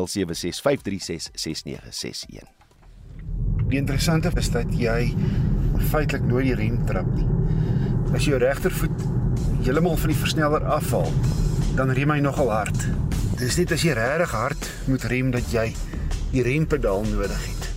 [3.68, 5.14] Die interessante is dat jy
[5.90, 7.26] feitelik nooit die rem trap nie.
[8.12, 9.00] As jou regtervoet
[9.64, 11.12] heeltemal van die versneller afval,
[11.76, 12.88] dan rem hy nogal hard.
[13.40, 15.70] Dis net as jy regtig hard moet rem dat jy
[16.28, 17.68] die rempedaal nodig het.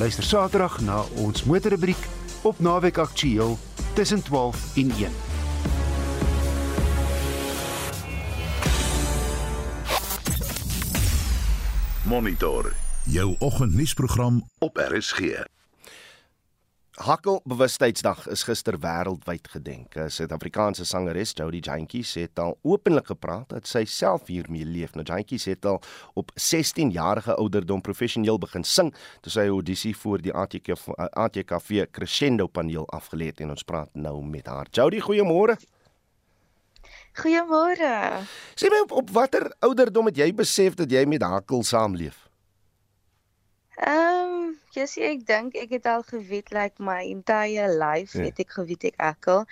[0.00, 2.00] Luister Saterdag na ons motorrubriek
[2.48, 3.58] op Naweek Aktueel
[3.92, 5.12] tussen 12 en 1.
[12.08, 12.72] Monitor
[13.04, 15.44] jou oggendnuusprogram op RSG.
[16.92, 19.94] Hakkelbewustheidsdag is gister wêreldwyd gedenk.
[19.96, 24.92] 'n Suid-Afrikaanse sangeres, Jody Jantjies, het al openlik gepraat dat sy self hiermee leef.
[24.94, 25.80] Nou Jantjies het al
[26.14, 31.86] op 16 jarige ouderdom professioneel begin sing toe sy 'n audisie vir die ATK ATKV
[31.90, 34.66] Crescendo paneel afgelê het en ons praat nou met haar.
[34.70, 35.56] Jody, goeiemôre.
[37.14, 38.20] Goeiemôre.
[38.54, 42.28] Sê my op, op watter ouderdom het jy besef dat jy met hakkel saamleef?
[43.76, 48.24] Ehm, um, ja, sien ek dink ek het al geweet like my entire life Ja.
[48.28, 49.44] het ek geweet ek ekkel.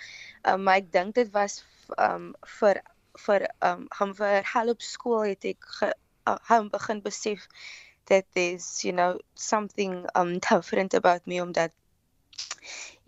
[0.47, 1.61] Um, maar ek dink dit was
[1.97, 2.81] um vir
[3.25, 5.91] vir um hom vir hel op skool het ek ge,
[6.27, 7.47] uh, hom begin besef
[8.09, 11.71] that there's you know something um different about me omdat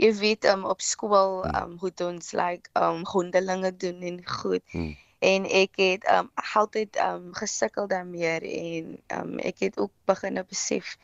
[0.01, 4.63] jy weet um op skool um hoe ons like um hondelinge doen en goed.
[4.71, 4.93] Hmm.
[5.23, 10.97] En ek het um altyd um gesukkel daarmee en um ek het ook begin besef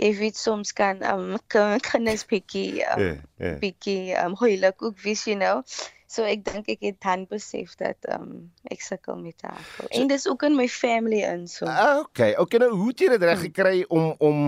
[0.00, 3.56] jy weet soms kan um kan kinders bietjie um, Ja, ja.
[3.62, 5.62] bietjie um huilik ook wees you know.
[6.06, 9.62] So ek dink ek het dan besef dat um ek sukkel met haar.
[9.90, 11.66] En dis ook in my family in so.
[11.66, 12.34] Okay.
[12.38, 14.44] Okay, nou hoe het jy dit reg gekry om om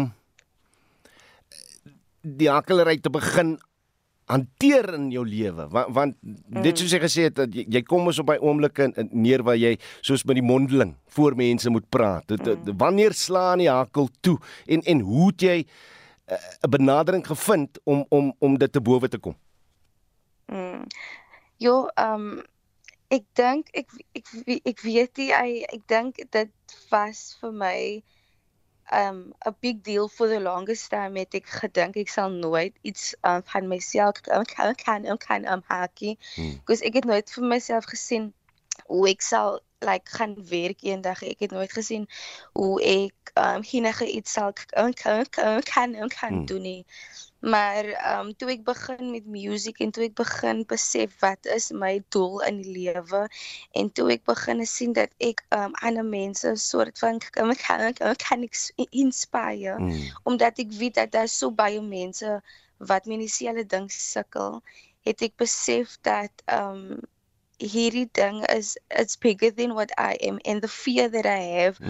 [2.26, 3.56] die hakkelery te begin
[4.30, 5.68] hanteer in jou lewe?
[5.72, 6.16] Want, want
[6.62, 9.58] dit soos jy gesê het dat jy, jy kom ons op by oomblikke neer waar
[9.58, 12.26] jy soos met die mondeling voor mense moet praat.
[12.32, 16.36] Dit, dit, wanneer slaan die hakkel toe en en hoe het jy eh,
[16.66, 19.36] 'n benadering gevind om om om dit te bowe te kom?
[20.46, 20.86] Mm.
[21.58, 22.42] Jo, um
[23.08, 27.78] ek dink ek ek ek, ek weet nie hy ek dink dit was vir my
[28.92, 33.14] um 'n big deal for the longest time het ek gedink ek sal nooit iets
[33.22, 36.18] um, van myself kan kan kan kan um hakkie.
[36.61, 38.33] Because ek het nooit vir myself gesien
[38.87, 41.22] hoe ek sal like gaan werk eendag.
[41.22, 42.07] Ek het nooit gesien
[42.53, 46.44] hoe ek um enige iets sal kan kan kan kan, kan Hmm.
[46.46, 46.85] doen nie.
[47.52, 47.87] Maar
[48.20, 52.40] um toe ek begin met music en toe ek begin besef wat is my doel
[52.48, 53.20] in die lewe
[53.80, 58.14] en toe ek begin sien dat ek um ander mense soort van kan kan kan,
[58.24, 59.92] kan ek s- inspire Mm.
[60.32, 62.40] omdat ek weet dat daar so baie mense
[62.90, 64.61] wat met dieselfde ding sukkel,
[65.06, 66.98] het ek besef dat um
[67.58, 71.80] hierdie ding is it's bigger than what I am and the fear that I have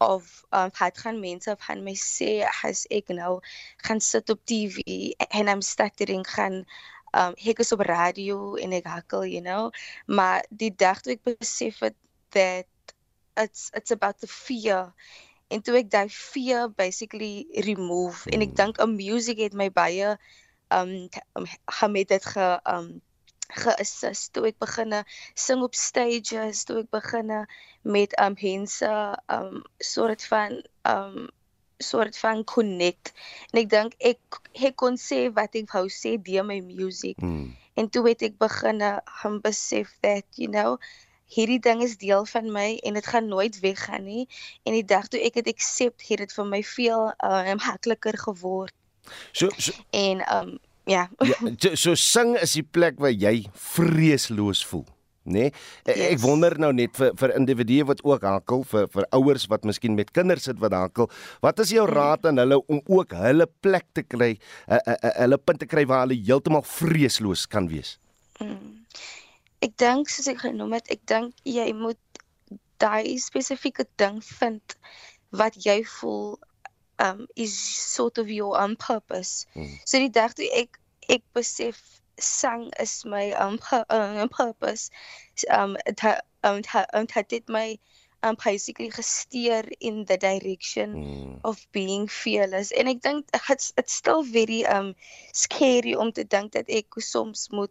[0.00, 3.40] of um wat gaan mense van my sê as ek nou
[3.86, 6.64] gaan sit op TV en I'm stuttering gaan
[7.16, 9.70] um ek is op radio en ek hakkel you know?
[10.06, 11.96] Maar die dag toe ek besef het
[12.36, 12.68] that
[13.36, 14.92] it's it's about the fear
[15.48, 20.18] en toe ek daai fear basically remove en ek dink 'n music het my baie
[20.68, 21.46] um t- um,
[21.80, 23.00] hom het dit ge um
[23.48, 25.04] geassist toe ek begine
[25.34, 27.44] sing op stages toe ek begine
[27.82, 28.90] met um mense
[29.28, 31.28] um soort van um
[31.78, 33.12] soort van connect.
[33.50, 37.18] En ek dink ek ek kon sê wat ek wou sê deur my music.
[37.74, 40.78] En toe het ek begine hom besef that you know
[41.34, 44.28] hierdie ding is deel van my en dit gaan nooit weggaan nie.
[44.62, 48.74] En die dag toe ek dit accept het dit vir my veel um makliker geword.
[49.32, 54.84] So so en um ja Ja, so, sing is die plek waar jy vreesloos voel,
[55.24, 55.48] nê?
[55.48, 55.52] Nee?
[55.88, 56.22] Ek Yes.
[56.22, 60.12] wonder nou net vir vir individue wat ook hakkel, vir vir ouers wat miskien met
[60.12, 61.10] kinders sit wat hakkel,
[61.42, 65.14] wat is jou raad aan hulle om ook hulle plek te kry, uh, uh, uh,
[65.24, 67.98] hulle punt te kry waar hulle heeltemal vreesloos kan wees?
[68.40, 68.84] Mm.
[69.64, 72.00] Ek dink soos ek genoem het, ek dink jy moet
[72.82, 74.76] daai spesifieke ding vind
[75.32, 76.36] wat jy voel
[76.98, 79.46] um is sort of your on purpose.
[79.84, 80.78] So die dag toe ek
[81.08, 81.80] ek besef
[82.18, 84.90] sang is my um, pu- um purpose
[85.50, 87.78] um het ha- um het ha- um het dit my
[88.22, 91.00] um basically gesteer in the direction
[91.44, 92.72] of being fearless.
[92.72, 94.94] En ek dink it's it's still very um
[95.32, 97.70] scary om te dink dat ek soms moet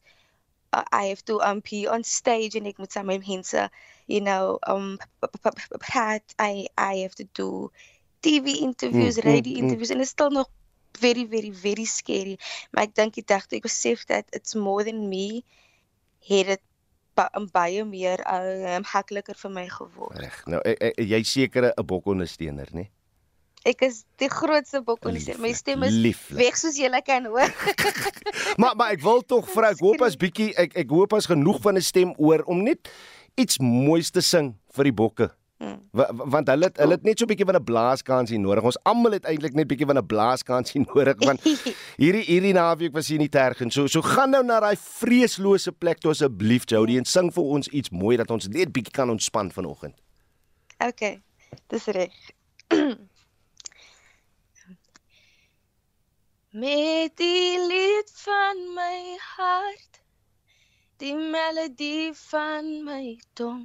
[0.73, 3.69] uh, I have to um be on stage en ek moet saam met mense
[4.05, 4.97] you know um
[5.79, 6.23] praat.
[6.39, 7.71] I I have to do
[8.23, 9.63] TV interviews, Mm, mm, radio mm.
[9.63, 10.49] interviews en dit is still nog
[10.99, 12.37] very very very scary
[12.71, 15.43] maar ek dink die dag toe ek besef dat it's more than me
[16.23, 16.63] het dit
[17.13, 20.17] ba baie meer um, makliker vir my geword.
[20.17, 20.41] Reg.
[20.49, 22.89] Nou ek, ek, jy seker 'n bokondersteuner, nê?
[23.63, 25.37] Ek is die grootste bokkoniste.
[25.39, 26.39] My stem is lieflik.
[26.39, 27.47] weg soos jy kan hoor.
[28.59, 31.61] maar maar ek wil tog vra, ek hoop as bietjie ek ek hoop as genoeg
[31.61, 32.89] van 'n stem oor om net
[33.39, 35.31] iets moois te sing vir die bokke?
[35.91, 38.63] Wa- wa- Want hulle het, hulle het net so 'n bietjie van 'n blaaskansie nodig.
[38.63, 41.41] Ons almal het eintlik net bietjie van 'n blaaskansie nodig want
[42.01, 43.73] hierdie hierdie naweek was hier nie tergend.
[43.73, 47.67] So so gaan nou na daai vreeslose plek toe asseblief Jody en sing vir ons
[47.67, 49.95] iets mooi dat ons net bietjie kan ontspan vanoggend.
[50.79, 51.21] Okay,
[51.67, 52.11] dis reg.
[56.53, 60.01] Met die lied van my hart,
[61.01, 63.63] die melodie van my tong,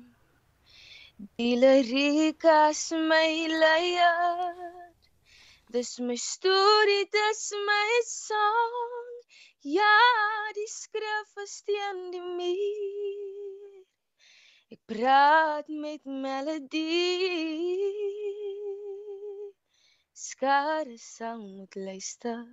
[1.18, 4.54] die liriek as my leier,
[5.74, 9.08] dis my storie, dis my sang,
[9.66, 9.96] ja,
[10.54, 13.82] die skrif is teen die muur.
[14.70, 16.86] Ek praat met melodie.
[20.14, 22.46] Skare sang moet luister.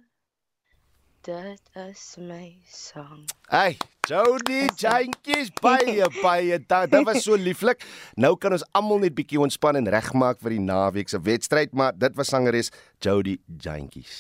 [1.25, 3.25] Dit is my sang.
[3.49, 6.91] Hey, Jody, jantjies, baie baie dankie.
[6.91, 7.81] Dit was so lieflik.
[8.13, 11.97] Nou kan ons almal net bietjie ontspan en regmaak vir die naweek se wedstryd, maar
[11.97, 12.69] dit was sangeres
[13.01, 14.19] Jody Jantjies.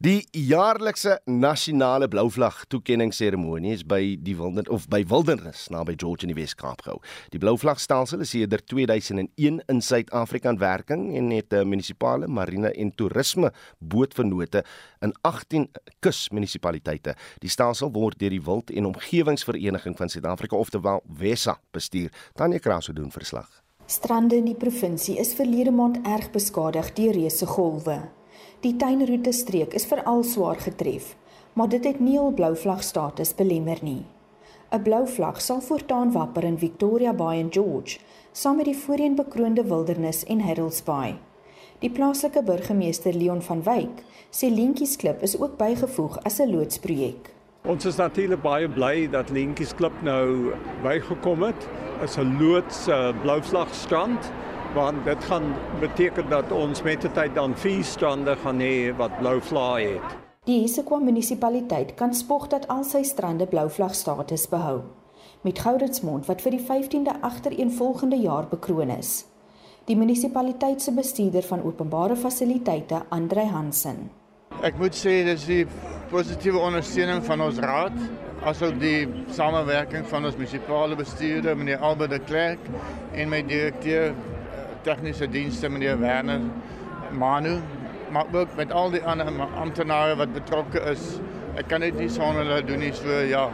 [0.00, 6.30] Die jaarlikse nasionale blouvlag toekenningsseremonie is by die wildernis of by wildernis naby George in
[6.32, 7.02] die Wes-Kaap gehou.
[7.34, 12.94] Die blouvlagstelsel is sedert 2001 in Suid-Afrika in werking en het 'n munisipale marine en
[12.94, 14.64] toerisme bootvennote
[15.02, 15.68] in 18
[16.00, 17.14] kusmunisipaliteite.
[17.40, 22.10] Die stelsel word deur die Wild en Omgewingsvereniging van Suid-Afrika oftewel WESA bestuur.
[22.34, 23.62] Tanya Kraus doen verslag.
[23.86, 28.19] Strande in die provinsie is verlede maand erg beskadig deur reuse golwe.
[28.60, 31.14] Die tuinroete streek is veral swaar getref,
[31.56, 34.02] maar dit het nie hul blou vlag status belemmer nie.
[34.70, 37.98] 'n Blou vlag sal voortaan wapper in Victoria Bay en George,
[38.32, 41.16] saam met die voorheen bekroonde wildernis en Harold's Bay.
[41.78, 47.32] Die plaaslike burgemeester Leon van Wyk sê Lentjiesklip is ook bygevoeg as 'n loodsprojek.
[47.64, 51.68] Ons is natuurlik baie bly dat Lentjies Klip nou bygekom het
[52.02, 54.30] as 'n loods uh, blouslagstrand
[54.74, 59.16] want dit gaan beteken dat ons met die tyd dan vier strande gaan hê wat
[59.18, 60.16] blou vlae het.
[60.48, 64.80] Die Hesekwa munisipaliteit kan spog dat al sy strande blou vlag status behou,
[65.42, 69.26] met Gouritsmond wat vir die 15de agtereenvolgende jaar bekroon is.
[69.88, 74.08] Die munisipaliteit se bestuurder van openbare fasiliteite, Andrei Hansen.
[74.62, 75.62] Ek moet sê dis die
[76.10, 77.96] positiewe ondersteuning van ons raad,
[78.48, 82.68] asook die samewerking van ons munisipale bestuurder meneer Albert de Klerk
[83.12, 84.14] en my direkteur
[84.82, 86.40] tegniese dienste meneer Werner
[87.12, 87.58] Manu,
[88.10, 91.18] maar ook met al die ander amptenare wat betrokke is.
[91.58, 93.48] Ek kan dit nie sonder hulle doen nie, so ja.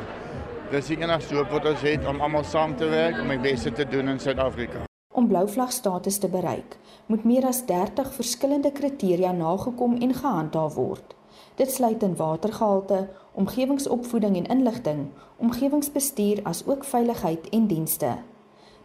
[0.70, 3.72] Dis die enigste hoop wat ons het om almal saam te werk om die beste
[3.72, 4.84] te doen in Suid-Afrika.
[5.16, 11.14] Om blouvlag status te bereik, moet meer as 30 verskillende kriteria nagekom en gehandhaaf word.
[11.56, 18.16] Dit sluit in watergehalte, omgewingsopvoeding en inligting, omgewingsbestuur asook veiligheid en dienste.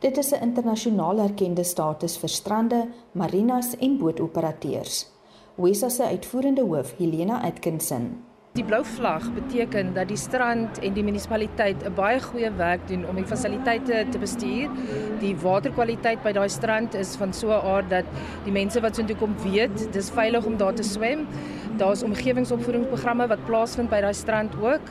[0.01, 5.05] Dit is 'n internasionaal erkende status vir strande, marinas en bootoperateurs.
[5.55, 8.30] Wesa se uitvoerende hoof, Helena Atkinson.
[8.51, 13.05] Die blou vlag beteken dat die strand en die munisipaliteit 'n baie goeie werk doen
[13.07, 14.67] om die fasiliteite te bestuur.
[15.21, 18.05] Die waterkwaliteit by daai strand is van so 'n aard dat
[18.43, 21.27] die mense wat soontoe kom weet, dis veilig om daar te swem.
[21.77, 24.85] Daar's omgewingsopvoedingsprogramme wat plaasvind by daai strand ook.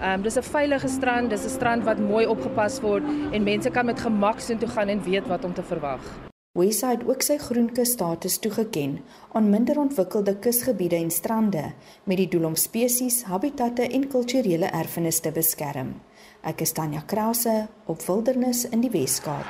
[0.00, 3.02] Ehm um, dis 'n veilige strand, dis 'n strand wat mooi opgepas word
[3.32, 6.35] en mense kan met gemak soontoe gaan en weet wat om te verwag.
[6.56, 8.94] Wesa het ook sy groenkus status toegeken
[9.36, 11.66] aan minder ontwikkelde kusgebiede en strande
[12.08, 15.92] met die doel om spesies, habitatte en kulturele erfenis te beskerm.
[16.40, 19.44] Ek is Tanya Krause op Wildernis in die Wes-Kaap.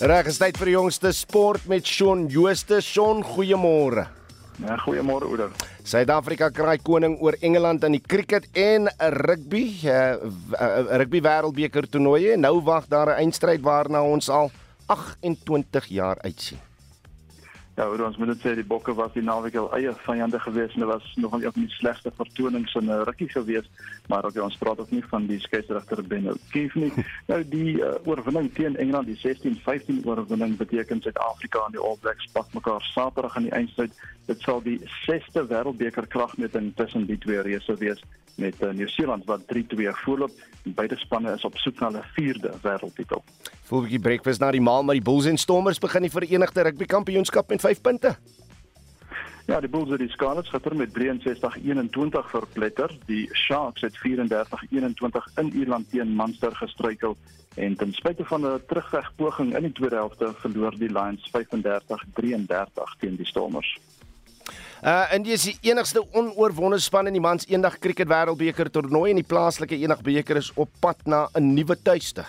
[0.00, 2.80] Reg, is tyd vir die jongste sport met Shaun Jooste.
[2.80, 4.08] Shaun, goeiemôre.
[4.64, 5.52] Ja, goeiemôre Ouder.
[5.84, 8.88] Suid-Afrika kraai koning oor Engeland in die cricket en
[9.20, 10.16] rugby, uh,
[10.96, 12.38] rugby wêreldbeker toernooie.
[12.40, 14.48] Nou wag daar 'n eindstryd waarna ons al
[14.86, 16.58] 28 jaar uitsien.
[17.74, 20.76] Ja, oor ons moet dit sê die bokke was die naweek al eie vyande geweest
[20.76, 23.70] en dit was nogal een van die slegste vertonings in 'n rugby geweest,
[24.06, 26.92] maar ook ons praat ook nie van die skeieregter Ben O'Keefe nie.
[27.30, 32.30] nou die uh, oorwinning teen Engeland, die 16-15 oorwinning beteken Suid-Afrika en die All Blacks
[32.32, 33.92] pak mekaar Saterdag aan die eindstryd.
[34.26, 38.04] Dit sal die 6ste wêreldbeker kragmeting tussen die twee reëse wees
[38.36, 39.56] met uh, Nieu-Seeland wat 3-2
[40.04, 40.30] voorloop.
[40.62, 43.22] Beide spanne is op soek na hulle 4de wêreldtitel.
[43.62, 46.62] Voel 'n bietjie breakfast na die maal maar die Bulls en Stormers begin die Verenigde
[46.62, 48.16] Rugby Kampioenskap met 5 punte.
[49.46, 52.96] Ja, die Bulls het die Scarlets gister met 63-21 verpletter.
[53.06, 57.16] Die Sharks het 34-21 in Ierland teen Munster gestruikel
[57.54, 63.16] en ten spyte van 'n terugvegpoging in die tweede helfte verloor die Lions 35-33 teen
[63.16, 63.78] die Stormers.
[64.84, 69.20] Uh India is die enigste onoorwonde span in die mans eendag cricket wêreldbeker toernooi en
[69.22, 72.24] die plaaslike eendag beker is op pad na 'n nuwe tuiste.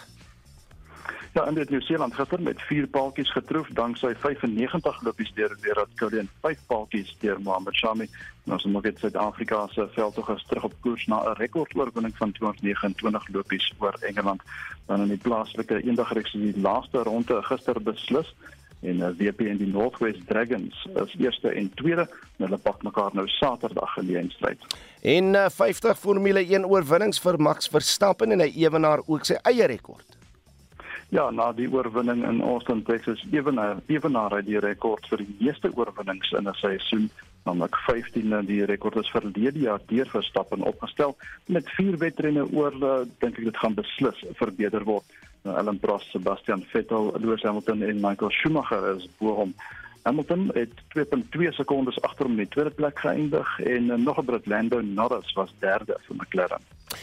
[1.34, 6.20] Ja, in dit Nieu-Seeland gister met 4 paaltjies getroof danksy 95 lopies deur Virat Kohli
[6.20, 8.08] en 5 paaltjies deur Mohamed Shami.
[8.44, 12.32] Nou so moet dit Suid-Afrika se veldtog is terug op koers na 'n rekordoorwinning van
[12.32, 14.42] 229 lopies oor Engeland.
[14.86, 18.34] Dan in die plaaslike eendagreeks die laaste ronde gister beslis
[18.86, 22.08] en uh, WP en die Northwest Dragons is eerste en tweede.
[22.38, 24.62] Hulle pak mekaar nou Saterdag in die eindstryd.
[25.02, 29.68] En uh, 50 Formule 1 oorwinnings vir Max Verstappen en hy ewenaar ook sy eie
[29.72, 30.16] rekord.
[31.14, 35.70] Ja, na die oorwinning in Austin, Texas, ewenaar ewenaar hy die rekord vir die meeste
[35.78, 37.10] oorwinnings in 'n seisoen,
[37.46, 41.16] naamlik 15 en die rekord is verlede jaar deur Verstappen opgestel
[41.46, 42.74] met vier wedrenne oor,
[43.22, 45.06] dink ek dit gaan beslis verbeter word.
[45.46, 49.52] Nou, Alan Prost, Sebastian Vettel, Lewis Hamilton en Michael Schumacher is bo hom.
[50.02, 54.26] Hamilton het 2.2 sekondes agter hom in die tweede plek geëindig en uh, nog 'n
[54.26, 56.62] Brit Lando Norris was derde vir McLaren.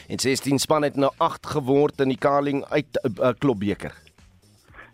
[0.08, 3.94] En 16 span het nou 8 geword in die Carling uit uh, uh, klopbeker.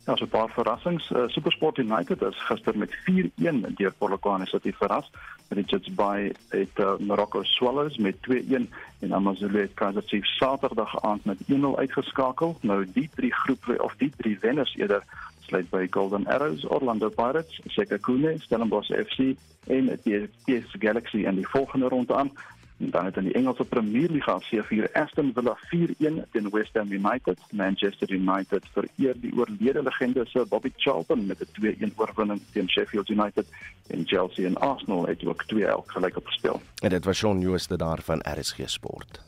[0.05, 1.11] Ja, so 'n paar verrassings.
[1.11, 5.11] Uh, Supersport United is gister met 4-1 deur Polokwane City verras.
[5.49, 8.68] Richards Bay het uh, Morocco Swallows met 2-1
[8.99, 12.59] en AmaZulu het Kaizer Chiefs Saterdag aand met 1-0 uitgeskakel.
[12.61, 15.03] Nou die drie groepe of die drie wenners eerder
[15.40, 19.34] sluit by Golden Arrows, Orlando Pirates, Sekhukhune, Stellenbosch FC
[19.66, 22.32] en die PS Galaxy in die volgende ronde aan.
[22.81, 27.39] Dan het in die Engelse Premier Liga C4 Aston Villa 4-1 teen West Ham United,
[27.51, 33.09] Manchester United vereer die oorlede legende Sir Bobby Charlton met 'n 2-1 oorwinning teen Sheffield
[33.09, 33.47] United
[33.87, 36.61] en Chelsea en Arsenal het ook 2-1 gelyk opgespeel.
[36.83, 39.20] En dit was Shaun Jooste daar van RSG Sport.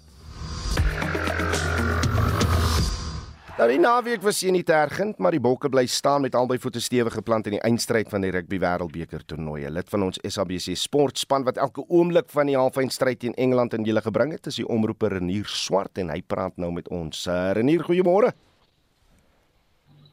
[3.60, 7.12] Nou die naweek was nie tergend, maar die Bokke bly staan met albei voete stewig
[7.12, 9.66] geplant in die eindstryd van die Rugby Wêreldbeker toernooi.
[9.68, 14.00] Lid van ons SABC sportspan wat elke oomblik van die halfeindstryd teen Engeland in julle
[14.00, 17.26] gebring het, is die omroeper Renier Swart en hy praat nou met ons.
[17.28, 18.32] Uh, Renier, goeiemôre.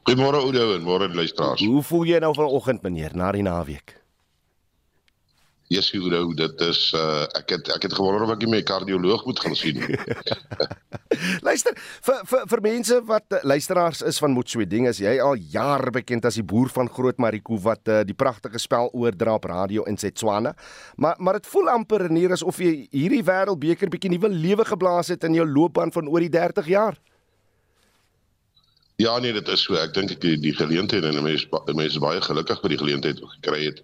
[0.03, 1.63] Goeiemôre Oudo en môre luisteraars.
[1.63, 3.95] Hoe voel jy nou vanoggend meneer na die naweek?
[5.67, 9.39] Yes, Oudo, dit is uh, ek het ek het gewonder of ek my kardioloog moet
[9.43, 9.81] gaan sien.
[11.47, 11.75] Luister,
[12.07, 16.23] vir vir vir mense wat uh, luisteraars is van Motsweding, is jy al jare bekend
[16.29, 19.99] as die boer van Groot Mariko wat uh, die pragtige spel oordra op radio in
[19.99, 20.55] Setswana.
[20.95, 25.27] Maar maar dit voel amper neer asof jy hierdie wêreldbeker bietjie nuwe lewe geblaas het
[25.27, 26.95] in jou loopbaan van oor die 30 jaar.
[29.03, 29.75] Ja nee, dit is so.
[29.75, 33.65] Ek dink ek die, die geleentheid en mense mense baie gelukkig met die geleentheid gekry
[33.67, 33.83] het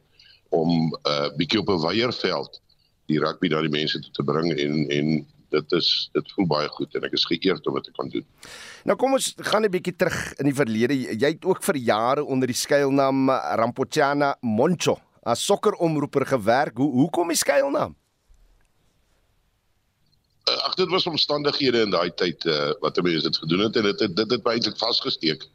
[0.54, 2.62] om 'n uh, bietjie op 'n weierveld
[3.12, 5.08] die rugby na die mense toe te bring en en
[5.54, 8.26] dit is dit voel baie goed en ek is geëerd om dit te kan doen.
[8.90, 10.94] Nou kom ons gaan 'n bietjie terug in die verlede.
[10.96, 16.78] Jy het ook vir jare onder die skuilnaam Rampochana Moncho as sokkeromroeper gewerk.
[16.78, 17.96] Hoe hoekom die skuilnaam?
[20.50, 23.84] Uh, ag dit was omstandighede in daai tyd uh, wat mense dit gedoen het en
[23.84, 25.46] dit dit het eintlik vasgesteek.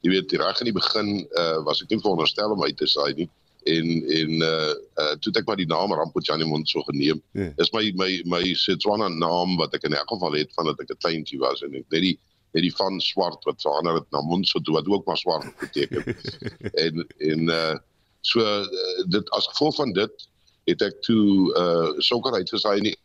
[0.00, 3.14] Jy weet reg in die begin uh, was ek nie veronderstel om uit te saai
[3.14, 3.28] nie
[3.62, 3.86] en
[4.20, 7.22] en uh, uh toe ek maar die naam Rampochani Monso geneem.
[7.32, 7.52] Yeah.
[7.56, 7.64] Ja.
[7.64, 10.92] Is my my my Setswana naam wat ek in elk geval het van dat ek
[10.94, 12.16] 'n kleintjie was en ek net die
[12.56, 16.16] net die van swart wat verander het na Monso toe wat ook maar swart beteken.
[16.84, 17.76] en en uh
[18.20, 18.66] so uh,
[19.08, 20.28] dit as gevolg van dit
[20.66, 22.96] het ek toe uh sokker uitgesaai in die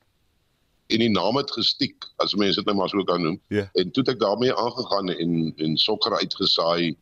[0.93, 3.39] en die naam het gestiek as mense dit nou maar so kan noem.
[3.47, 3.63] Yeah.
[3.63, 3.81] Ja.
[3.81, 6.95] En toe het ek daarmee aangegaan en en sokker uitgesaai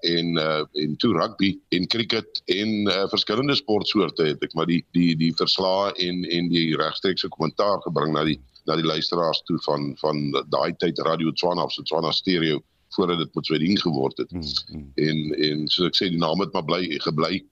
[0.00, 4.80] en uh, en toe rugby en cricket en uh, verskillende sportsoorte het ek maar die
[4.96, 9.58] die die verslae en en die regstreekse kommentaar gebring na die na die luisteraars toe
[9.66, 12.60] van van daai tyd Radio Tswana of Tswana Stereo
[12.96, 14.32] voordat dit met Swedin geword het.
[14.32, 14.90] Mm, mm.
[14.94, 15.18] En
[15.48, 17.42] en so ek sê die naam het maar bly gebly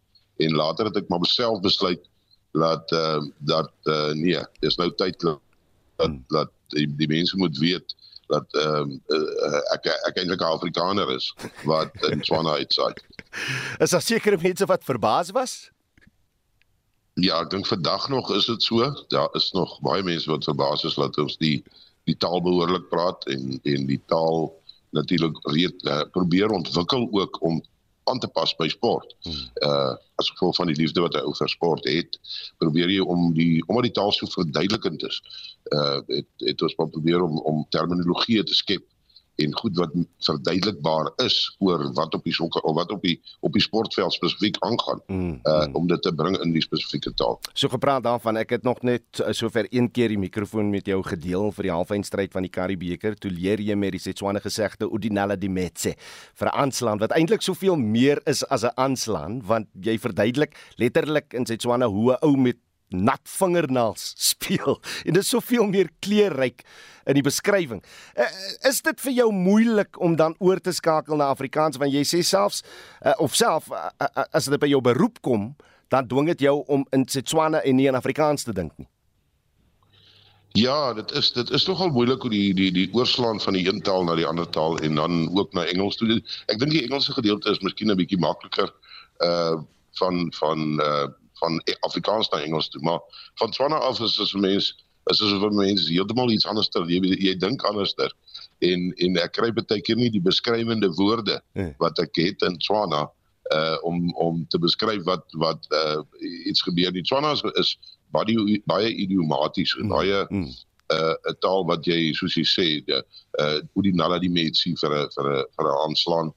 [0.42, 2.02] en later het ek maar self besluit
[2.56, 6.24] dat uh, dat uh, nee, dis nou tyd dat mm.
[6.32, 7.94] dat die, die mense moet weet
[8.32, 12.94] dat ehm um, uh, ek ek eintlik 'n Afrikaner is wat in Swana uitsaai.
[13.78, 15.70] Is daar sekere mense wat verbaas was?
[17.14, 18.92] Ja, ek dink vandag nog is dit so.
[19.08, 21.64] Daar is nog baie mense wat verbaas is dat ons die
[22.04, 24.52] die taal behoorlik praat en en die taal
[24.90, 27.62] natuurlik reed uh, probeer ontwikkel ook om
[28.10, 29.16] aan te pas by sport.
[29.26, 29.46] Hmm.
[29.68, 32.14] Uh as gevolg van die liefde wat hy oor sport het,
[32.56, 35.20] probeer jy om die omdat die taal so verduidelikend is,
[35.76, 38.86] uh het het ons probeer om om terminologie te skep
[39.36, 39.92] en goed wat
[40.26, 44.56] verduidelikbaar is oor wat op die sokker of wat op die op die sportveld spesifiek
[44.64, 45.74] aangaan mm, uh mm.
[45.74, 47.38] om dit te bring in die spesifieke taal.
[47.52, 51.02] So gepraat daarvan, ek het nog net uh, sover een keer die mikrofoon met jou
[51.06, 53.16] gedeel vir die halfeindstryd van die Karibeker.
[53.20, 55.96] Toe leer jy met die Setswana gesegde Udinala di Metse
[56.34, 61.34] vir 'n aanslaan wat eintlik soveel meer is as 'n aanslaan want jy verduidelik letterlik
[61.34, 62.56] in Setswana hoe 'n ou met
[62.88, 66.64] nat vingernaels speel en dit is soveel meer kleurryk
[67.06, 67.82] in die beskrywing.
[68.18, 68.26] Uh,
[68.66, 72.22] is dit vir jou moeilik om dan oor te skakel na Afrikaans want jy sê
[72.26, 72.62] selfs
[73.02, 73.70] uh, of self
[74.32, 75.54] as dit by jou beroep kom,
[75.88, 78.88] dan dwing dit jou om in Setswana en nie in Afrikaans te dink nie.
[80.56, 83.82] Ja, dit is dit is nogal moeilik hoe die die die oorslaan van die een
[83.84, 86.16] taal na die ander taal en dan ook na Engels toe.
[86.48, 88.72] Ek dink die Engelse gedeelte is miskien 'n bietjie makliker
[89.20, 89.60] uh
[90.00, 91.06] van van uh
[91.40, 93.00] van Afrikaans na Engels toe, maar
[93.40, 94.74] van Tswana af is dit vir mense
[95.06, 98.10] is dit vir mense heeltemal iets anders ter jy, jy dink anderster
[98.66, 101.74] en en ek kry baie keer nie die beskrywende woorde hmm.
[101.82, 103.06] wat ek het in Tswana
[103.54, 106.02] uh om om te beskryf wat wat uh
[106.44, 107.02] iets gebeur nie.
[107.02, 107.76] Tswana is, is
[108.10, 110.48] baie baie idiomaties en baie mm.
[110.94, 114.74] uh 'n taal wat jy soos jy sê die uh hoe die nala die mense
[114.82, 116.32] vir 'n vir 'n vir 'n aanslaan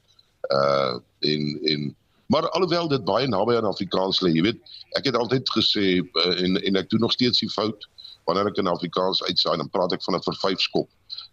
[0.53, 1.95] uh in in
[2.30, 4.59] Maar alhoewel dit baie naby aan Afrikaans lê, jy weet,
[4.97, 7.88] ek het altyd gesê uh, en en ek doen nog steeds die fout
[8.30, 10.89] wanneer ek in Afrikaans uitsaai dan praat ek van 'n vervyfskop.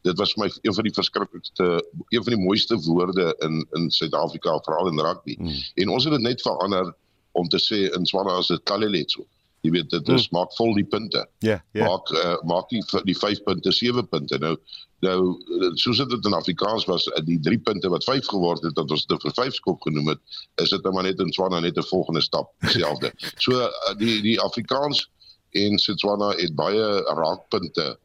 [0.09, 1.67] Dit was my een van die verskriklikste
[2.09, 5.37] een van die mooiste woorde in in Suid-Afrika veral in rugby.
[5.37, 5.61] Hmm.
[5.85, 6.95] En ons het dit net verander
[7.33, 9.27] om te sê in Swana is dit Kaleletso.
[9.61, 10.39] Jy weet dit is hmm.
[10.39, 11.27] maak vol die punte.
[11.39, 11.81] Ja, yeah, ja.
[11.81, 11.93] Yeah.
[11.93, 14.39] Maak uh, maak die die 5 punte 7 punte.
[14.39, 14.57] Nou
[15.05, 15.37] Nou
[15.77, 19.07] soos dit in Afrikaans was, eh, die 3 punte wat 5 geword het dat ons
[19.07, 20.21] dit vir 5 skop genoem het,
[20.63, 23.13] is dit nou maar net in Swana net 'n volgende stap dieselfde.
[23.45, 25.11] so eh, die die Afrikaans
[25.53, 27.99] en Setswana het baie raakpunte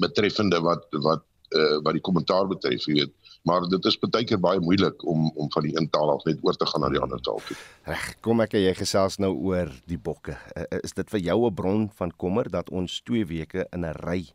[0.00, 1.22] betreffende wat wat
[1.52, 3.12] uh, wat die kommentaar betref, jy weet.
[3.42, 6.38] Maar dit is baie keer baie moeilik om om van die een taal af net
[6.42, 7.56] oor te gaan na die ander taal toe.
[7.84, 10.36] Reg, kom ek en jy gesels nou oor die bokke.
[10.56, 13.94] Uh, is dit vir jou 'n bron van kommer dat ons 2 weke in 'n
[14.06, 14.32] ry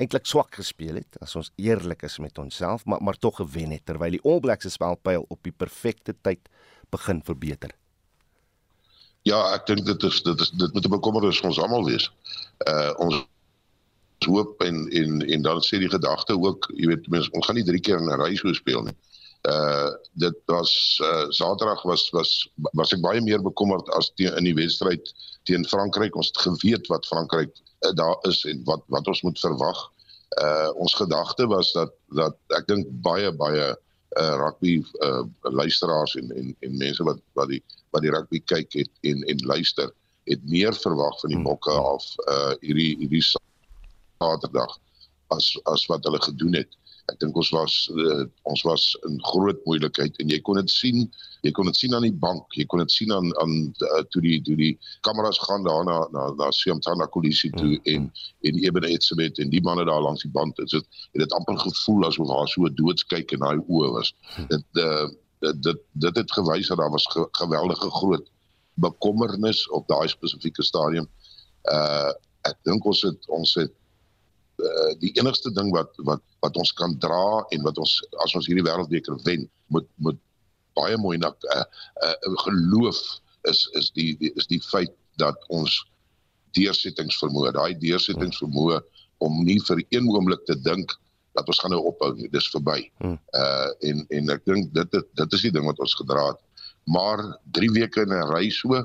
[0.00, 3.86] eintlik swak gespeel het as ons eerlik is met onsself maar maar tog gewen het
[3.86, 6.48] terwyl die All Blacks se spelpyl op die perfekte tyd
[6.90, 7.72] begin verbeter.
[9.28, 12.10] Ja, ek dink dit is dit is dit moet 'n bekommernis vir ons almal wees.
[12.66, 13.26] Uh ons
[14.26, 17.66] hoop en en en dan sê die gedagte ook, jy weet mense ons gaan nie
[17.66, 18.96] drie keer in 'n ry so speel nie.
[19.48, 24.44] Uh dit was uh Saterdag was was was ek baie meer bekommerd as teen in
[24.44, 25.14] die wedstryd
[25.44, 26.16] teen Frankryk.
[26.16, 27.54] Ons het geweet wat Frankryk
[27.86, 29.80] uh, daar is en wat wat ons moet verwag.
[30.42, 33.66] Uh ons gedagte was dat dat ek dink baie baie
[34.20, 38.72] uh rugby uh luisteraars en en en mense wat wat die wat die rugby kyk
[38.72, 39.92] het en en luister
[40.30, 41.48] het meer verwag van die hmm.
[41.48, 43.24] bokke af uh hierdie hierdie
[44.22, 44.78] Saterdag
[45.34, 46.76] as as wat hulle gedoen het
[47.10, 51.00] ek dink ons was uh, ons was in groot moeilikheid en jy kon dit sien
[51.42, 53.54] jy kon dit sien aan die bank jy kon dit sien aan aan
[53.88, 54.72] uh, toe die toe die
[55.06, 57.88] kameras gaan daar na na na Siamtana Kolisi toe mm.
[57.94, 58.06] en
[58.48, 61.58] en Eben Etzebeth en die manne daar langs die band het dit het dit amper
[61.64, 64.46] gevoel asof daar so 'n doodskyk in daai oë was hm.
[64.54, 65.08] dit uh,
[65.42, 68.30] dit dit dit het gewys dat daar was ge geweldige groot
[68.74, 71.08] bekommernis op daai spesifieke stadium
[71.70, 73.74] uh ek dink ons het ons het
[74.62, 78.48] uh, die enigste ding wat wat wat ons kan dra en wat ons as ons
[78.48, 80.18] hierdie wêreldbeker wen moet moet
[80.78, 81.64] baie mooi na uh,
[82.06, 83.00] uh, geloof
[83.50, 85.80] is is die, die is die feit dat ons
[86.56, 88.80] deursettingsvermoë daai deursettingsvermoë
[89.24, 90.94] om nie vir een oomblik te dink
[91.36, 92.78] dat ons gaan nou ophou nie dis verby.
[93.00, 93.18] Hmm.
[93.38, 96.40] Uh en en ek dink dit dit is die ding wat ons gedra het.
[96.90, 97.22] Maar
[97.56, 98.82] 3 weke in 'n ry so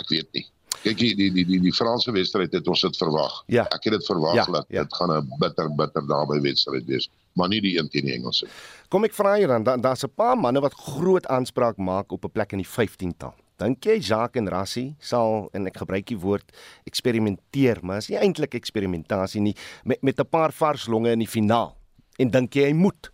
[0.00, 0.46] ek weet nie.
[0.84, 3.36] Kyk die die die die, die Franse wedstryd het ons dit verwag.
[3.52, 3.64] Ja.
[3.72, 4.82] Ek het dit verwag ja, dat ja.
[4.84, 8.46] dit gaan 'n bitter bitter daarbey wedstryd wees, maar nie die een teen die Engelse.
[8.88, 12.24] Kom ek vra hier dan daar's da 'n paar manne wat groot aanspraak maak op
[12.24, 13.34] 'n plek in die 15tal.
[13.56, 16.52] Dink jy Jacques en Rassie sal en ek gebruik die woord
[16.84, 19.54] eksperimenteer, maar is nie eintlik eksperimentasie nie
[19.84, 21.76] met met 'n paar vars longe in die finaal.
[22.18, 23.10] En dink jy hy moet?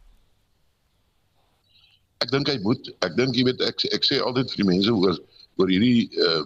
[2.21, 2.91] Ek dink hy moet.
[3.01, 5.21] Ek dink jy weet ek ek sê altyd vir die mense oor
[5.61, 6.43] oor hierdie uh,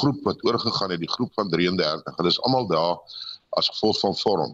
[0.00, 2.16] groep wat oorgegaan het, die groep van 33.
[2.18, 2.98] Hulle is almal daar
[3.60, 4.52] as gevolg van vorm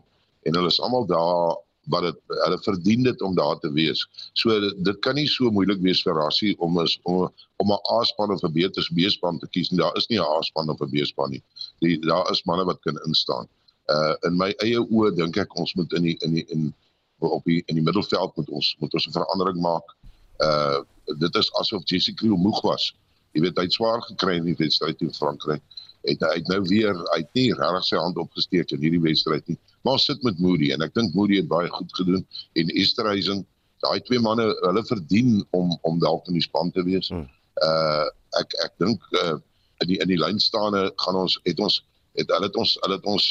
[0.48, 1.58] en hulle is almal daar
[1.90, 4.02] wat dit hulle verdien dit om daar te wees.
[4.38, 7.30] So dit, dit kan nie so moeilik wees vir Rassie om is om
[7.62, 9.68] om 'n A-span of 'n B-span te kies.
[9.68, 11.42] Daar is nie 'n A-span of 'n B-span nie.
[11.80, 13.48] Die daar is manne wat kan instaan.
[13.88, 16.74] Uh in my eie oë dink ek ons moet in die in die in
[17.18, 19.96] op die in die middelveld moet ons moet ons 'n verandering maak.
[20.38, 20.80] Uh
[21.18, 22.94] dit is asof Jesse Kriel moeg was
[23.34, 25.62] jy weet hy het swaar gekry in die wedstryd teen Frankryk.
[26.08, 29.58] Het hy het nou weer uit nie regtig sy hand opgesteek in hierdie wedstryd nie.
[29.86, 32.24] Maar sit met Moody en ek dink Moody het baie goed gedoen
[32.58, 33.44] en Esterhuizen,
[33.84, 37.12] daai twee manne, hulle verdien om om dalk in die span te wees.
[37.12, 37.28] Hmm.
[37.66, 38.08] Uh
[38.38, 39.38] ek ek dink uh
[39.80, 41.80] in die in die lynstaande gaan ons het ons
[42.18, 43.28] het hulle het ons hulle het ons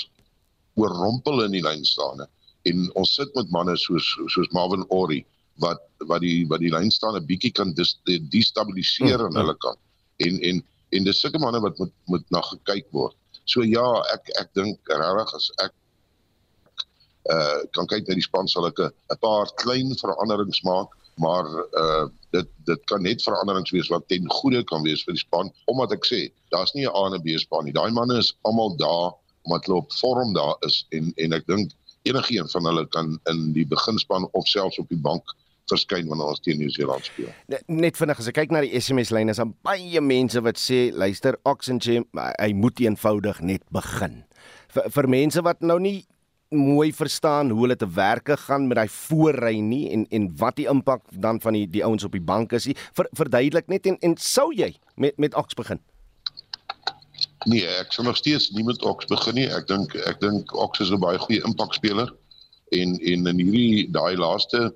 [0.79, 2.25] oorrompel in die lynstaande
[2.69, 5.21] en ons sit met manne soos soos Marvin Ori
[5.63, 9.41] wat wat die wat die lynstaande bietjie kan destabiliseer aan hmm.
[9.43, 9.79] hulle kant
[10.25, 13.15] en en en dis sulke manne wat moet moet na gekyk word.
[13.49, 15.75] So ja, ek ek dink regtig as ek
[17.29, 21.47] uh kan kyk na die span sal ek 'n paar klein veranderings maak, maar
[21.83, 22.05] uh
[22.35, 25.97] dit dit kan net veranderings wees wat ten goeie kan wees vir die span omdat
[25.97, 26.21] ek sê
[26.53, 27.75] daar's nie 'n A en 'n B span nie.
[27.75, 29.13] Daai manne is almal daar
[29.43, 31.71] omdat hulle op vorm daar is en en ek dink
[32.03, 35.35] enige een van hulle kan in die beginspan of selfs op die bank
[35.71, 37.31] verskyn wanneer ons teen Nieu-Seeland speel.
[37.67, 40.89] Net vinnig as ek kyk na die SMS lyne is daar baie mense wat sê
[40.93, 44.23] luister Oxencham hy moet eenvoudig net begin.
[44.73, 45.99] Vir vir mense wat nou nie
[46.49, 50.65] mooi verstaan hoe hulle te werke gaan met daai voorry nie en en wat die
[50.69, 52.75] impak dan van die die ouens op die bank is nie.
[52.93, 55.79] Ver, verduidelik net en en sou jy met met Ox begin?
[57.45, 59.47] Nee, ek sou nog steeds nie met Ox begin nie.
[59.47, 62.09] Ek dink ek dink Ox is 'n baie goeie impakspeler
[62.71, 64.73] en en in hierdie daai laaste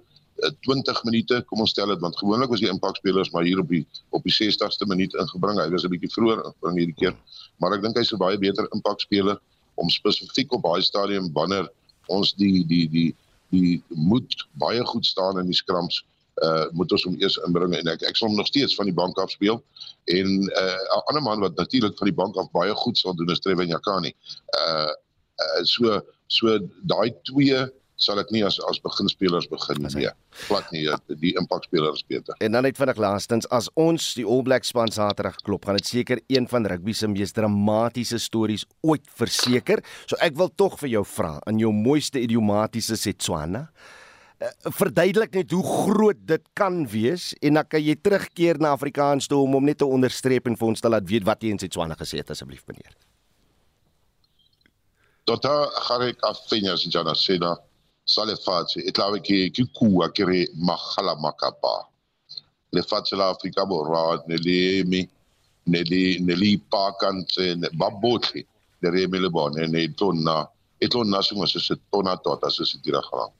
[0.60, 3.70] 20 eh, minute, kom ons stel dit want gewoonlik was die impakspelers maar hier op
[3.70, 5.60] die op die 60ste minuut ingebring.
[5.60, 7.16] Hy was 'n bietjie vroeër ingebring hierdie keer.
[7.60, 9.39] Maar ek dink hy's 'n baie beter impakspeler
[9.76, 11.70] om spesifiek op baie stadium wanneer
[12.08, 13.16] ons die die die
[13.50, 16.04] die moet baie goed staan in die skrams
[16.41, 18.96] uh moet ons hom eers inbring en ek ek sal hom nog steeds van die
[18.98, 19.62] bank af speel
[20.06, 23.30] en uh 'n ander man wat natuurlik van die bank af baie goed sal doen
[23.30, 24.14] is Trevin Jakani.
[24.58, 24.94] Uh,
[25.44, 27.70] uh so so daai twee
[28.04, 29.91] sal ek nie as as beginspelers begin nie.
[29.95, 30.12] Nee,
[30.47, 30.84] plat nie,
[31.22, 32.38] die impakspelers beter.
[32.43, 35.89] En dan net vinnig laastens, as ons die All Blacks span Saterdag klop, gaan dit
[35.89, 39.84] seker een van rugby se mees dramatiese stories ooit verseker.
[40.06, 43.66] So ek wil tog vir jou vra in jou mooiste idiomatiese Setswana
[44.39, 49.30] eh, verduidelik net hoe groot dit kan wees en dan kan jy terugkeer na Afrikaans
[49.32, 51.62] toe om hom net te onderstreep en vir ons te laat weet wat jy in
[51.62, 52.95] Setswana gesê het asseblief meneer.
[55.24, 55.54] Tota
[55.88, 57.54] gare ka fenya sejana sena
[58.06, 61.88] sa lefatshe e tlabe ke ke kua ke re magala makapa.
[62.74, 65.08] Lefatshe la Afrika Borwa ne le eme
[65.66, 68.45] ne le ne le ipakantse ba botlhe
[68.82, 70.47] le re eme le bone ne e tonna
[70.80, 73.32] e tonna sengwe se se tona tota se se diragalang.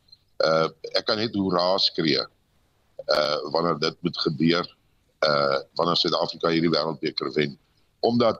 [0.44, 4.66] Uh ek kan net hoe raas skree uh wanneer dit moet gebeur
[5.28, 7.58] uh wanneer Suid-Afrika hierdie wêreldbeker wen.
[8.00, 8.40] Omdat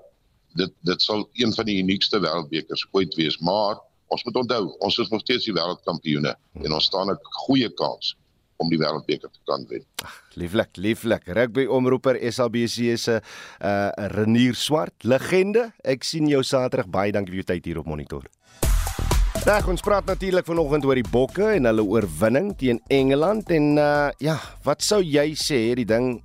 [0.56, 3.82] dit dit sal een van die uniekste wêreldbekers ooit wees maar
[4.14, 8.16] ons moet onthou, ons is nog steeds die wêreldkampioene en ons staan 'n goeie kans
[8.62, 9.84] om die wêreldbeker te kan wen.
[10.40, 11.28] Lieflik, lieflik.
[11.28, 15.72] Rugby omroeper SABC se uh Renier Swart, legende.
[15.84, 18.26] Ek sien jou Saterdag baie dankie vir jou tyd hier op monitor.
[19.44, 24.12] Dag, ons praat natuurlik vanoggend oor die Bokke en hulle oorwinning teen Engeland en uh
[24.24, 26.22] ja, wat sou jy sê die ding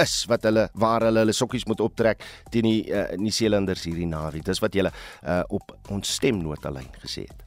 [0.00, 4.08] is wat hulle waar hulle hulle sokkies moet optrek teen die uh, eh, Nieu-Seelanders hierdie
[4.08, 4.44] naweek.
[4.46, 7.44] Dis wat jy uh, op ons stemnotelyn gesê het.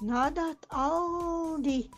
[0.00, 1.90] Nadat al die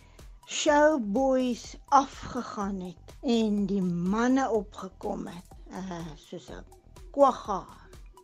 [0.51, 6.65] showboys afgegaan het en die manne opgekom het, uh, soos 'n
[7.13, 7.67] Kwagga,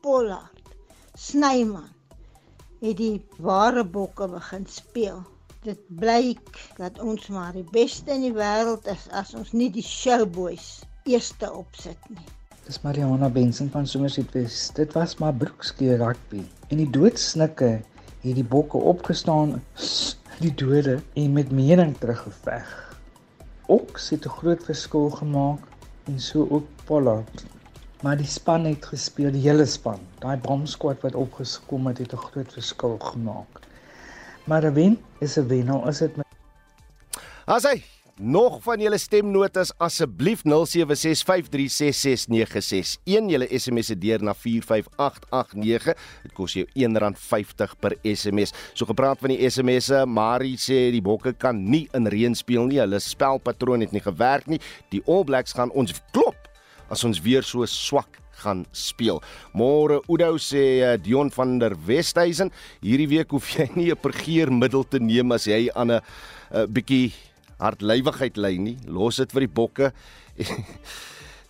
[0.02, 0.74] Pollard,
[1.14, 1.90] Snyman,
[2.80, 5.22] het die ware bokke begin speel.
[5.62, 9.82] Dit blyk dat ons maar die beste in die wêreld is as ons nie die
[9.82, 12.26] showboys eerste opsit nie.
[12.66, 14.74] Dis Mariana Benson van Somerset West.
[14.76, 16.42] Dit was maar broekskier rugby.
[16.68, 17.78] En die doodsnikke
[18.20, 19.56] het die bokke opgestaan,
[20.44, 22.68] die dode en met mening teruggeveg.
[23.66, 25.64] Oks het 'n groot verskil gemaak
[26.04, 27.44] en so ook Pollard.
[28.02, 29.98] Maar die span het gespeel, die hele span.
[30.20, 33.60] Daai bomsquad wat opgeskom het, het 'n groot verskil gemaak.
[34.44, 36.26] Maar 'n wen is 'n wen, al is dit met
[37.44, 37.82] Asai,
[38.18, 40.50] Nog van julle stemnotas asseblief 0765366961.
[43.06, 45.94] Julle SMS se deur na 45889.
[46.24, 48.50] Dit kos jou R1.50 per SMS.
[48.74, 52.82] So gepraat van die SMS'e, Marie sê die Bokke kan nie in reën speel nie.
[52.82, 54.58] Hulle spelpatroon het nie gewerk nie.
[54.90, 56.34] Die All Blacks gaan ons klop
[56.90, 59.22] as ons weer so swak gaan speel.
[59.54, 62.50] Môre Oudo sê uh, Dion van der Westhuizen,
[62.82, 67.14] hierdie week hoef jy nie 'n pergeermiddel te neem as jy aan 'n uh, bietjie
[67.58, 68.76] hartlywigheid lê nie.
[68.86, 69.92] Los dit vir die bokke.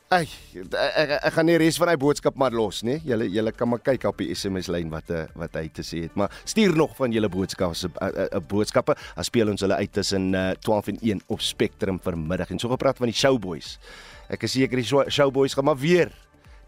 [0.08, 2.96] Ag, ek, ek, ek gaan nie res van hy boodskap maar los nie.
[3.04, 6.06] Julle julle kan maar kyk op die SMS lyn wat eh, wat hy te sê
[6.06, 6.14] het.
[6.16, 8.96] Maar stuur nog van julle boodskappe eh, eh, boodskappe.
[9.20, 10.32] As speel ons hulle uit tussen
[10.64, 12.54] 12 en 1 op Spectrum vanmiddag.
[12.54, 13.74] En so gepraat van die Showboys.
[14.32, 16.08] Ek is seker die Showboys gaan maar weer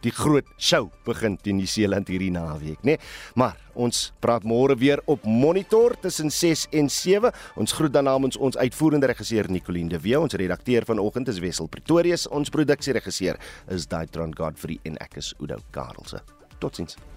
[0.05, 2.97] die groot show begin teen New Zealand hierdie naweek, né?
[2.97, 2.99] Nee?
[3.35, 7.33] Maar ons praat môre weer op Monitor tussen 6 en 7.
[7.61, 11.69] Ons groet dan namens ons uitvoerende regisseur Nicoline de Wee, ons redakteur vanoggend is Wessel
[11.69, 16.23] Pretorius, ons produksieregisseur is Daitron Godfrey en ek is Udo Karlse.
[16.61, 17.10] Totsiens.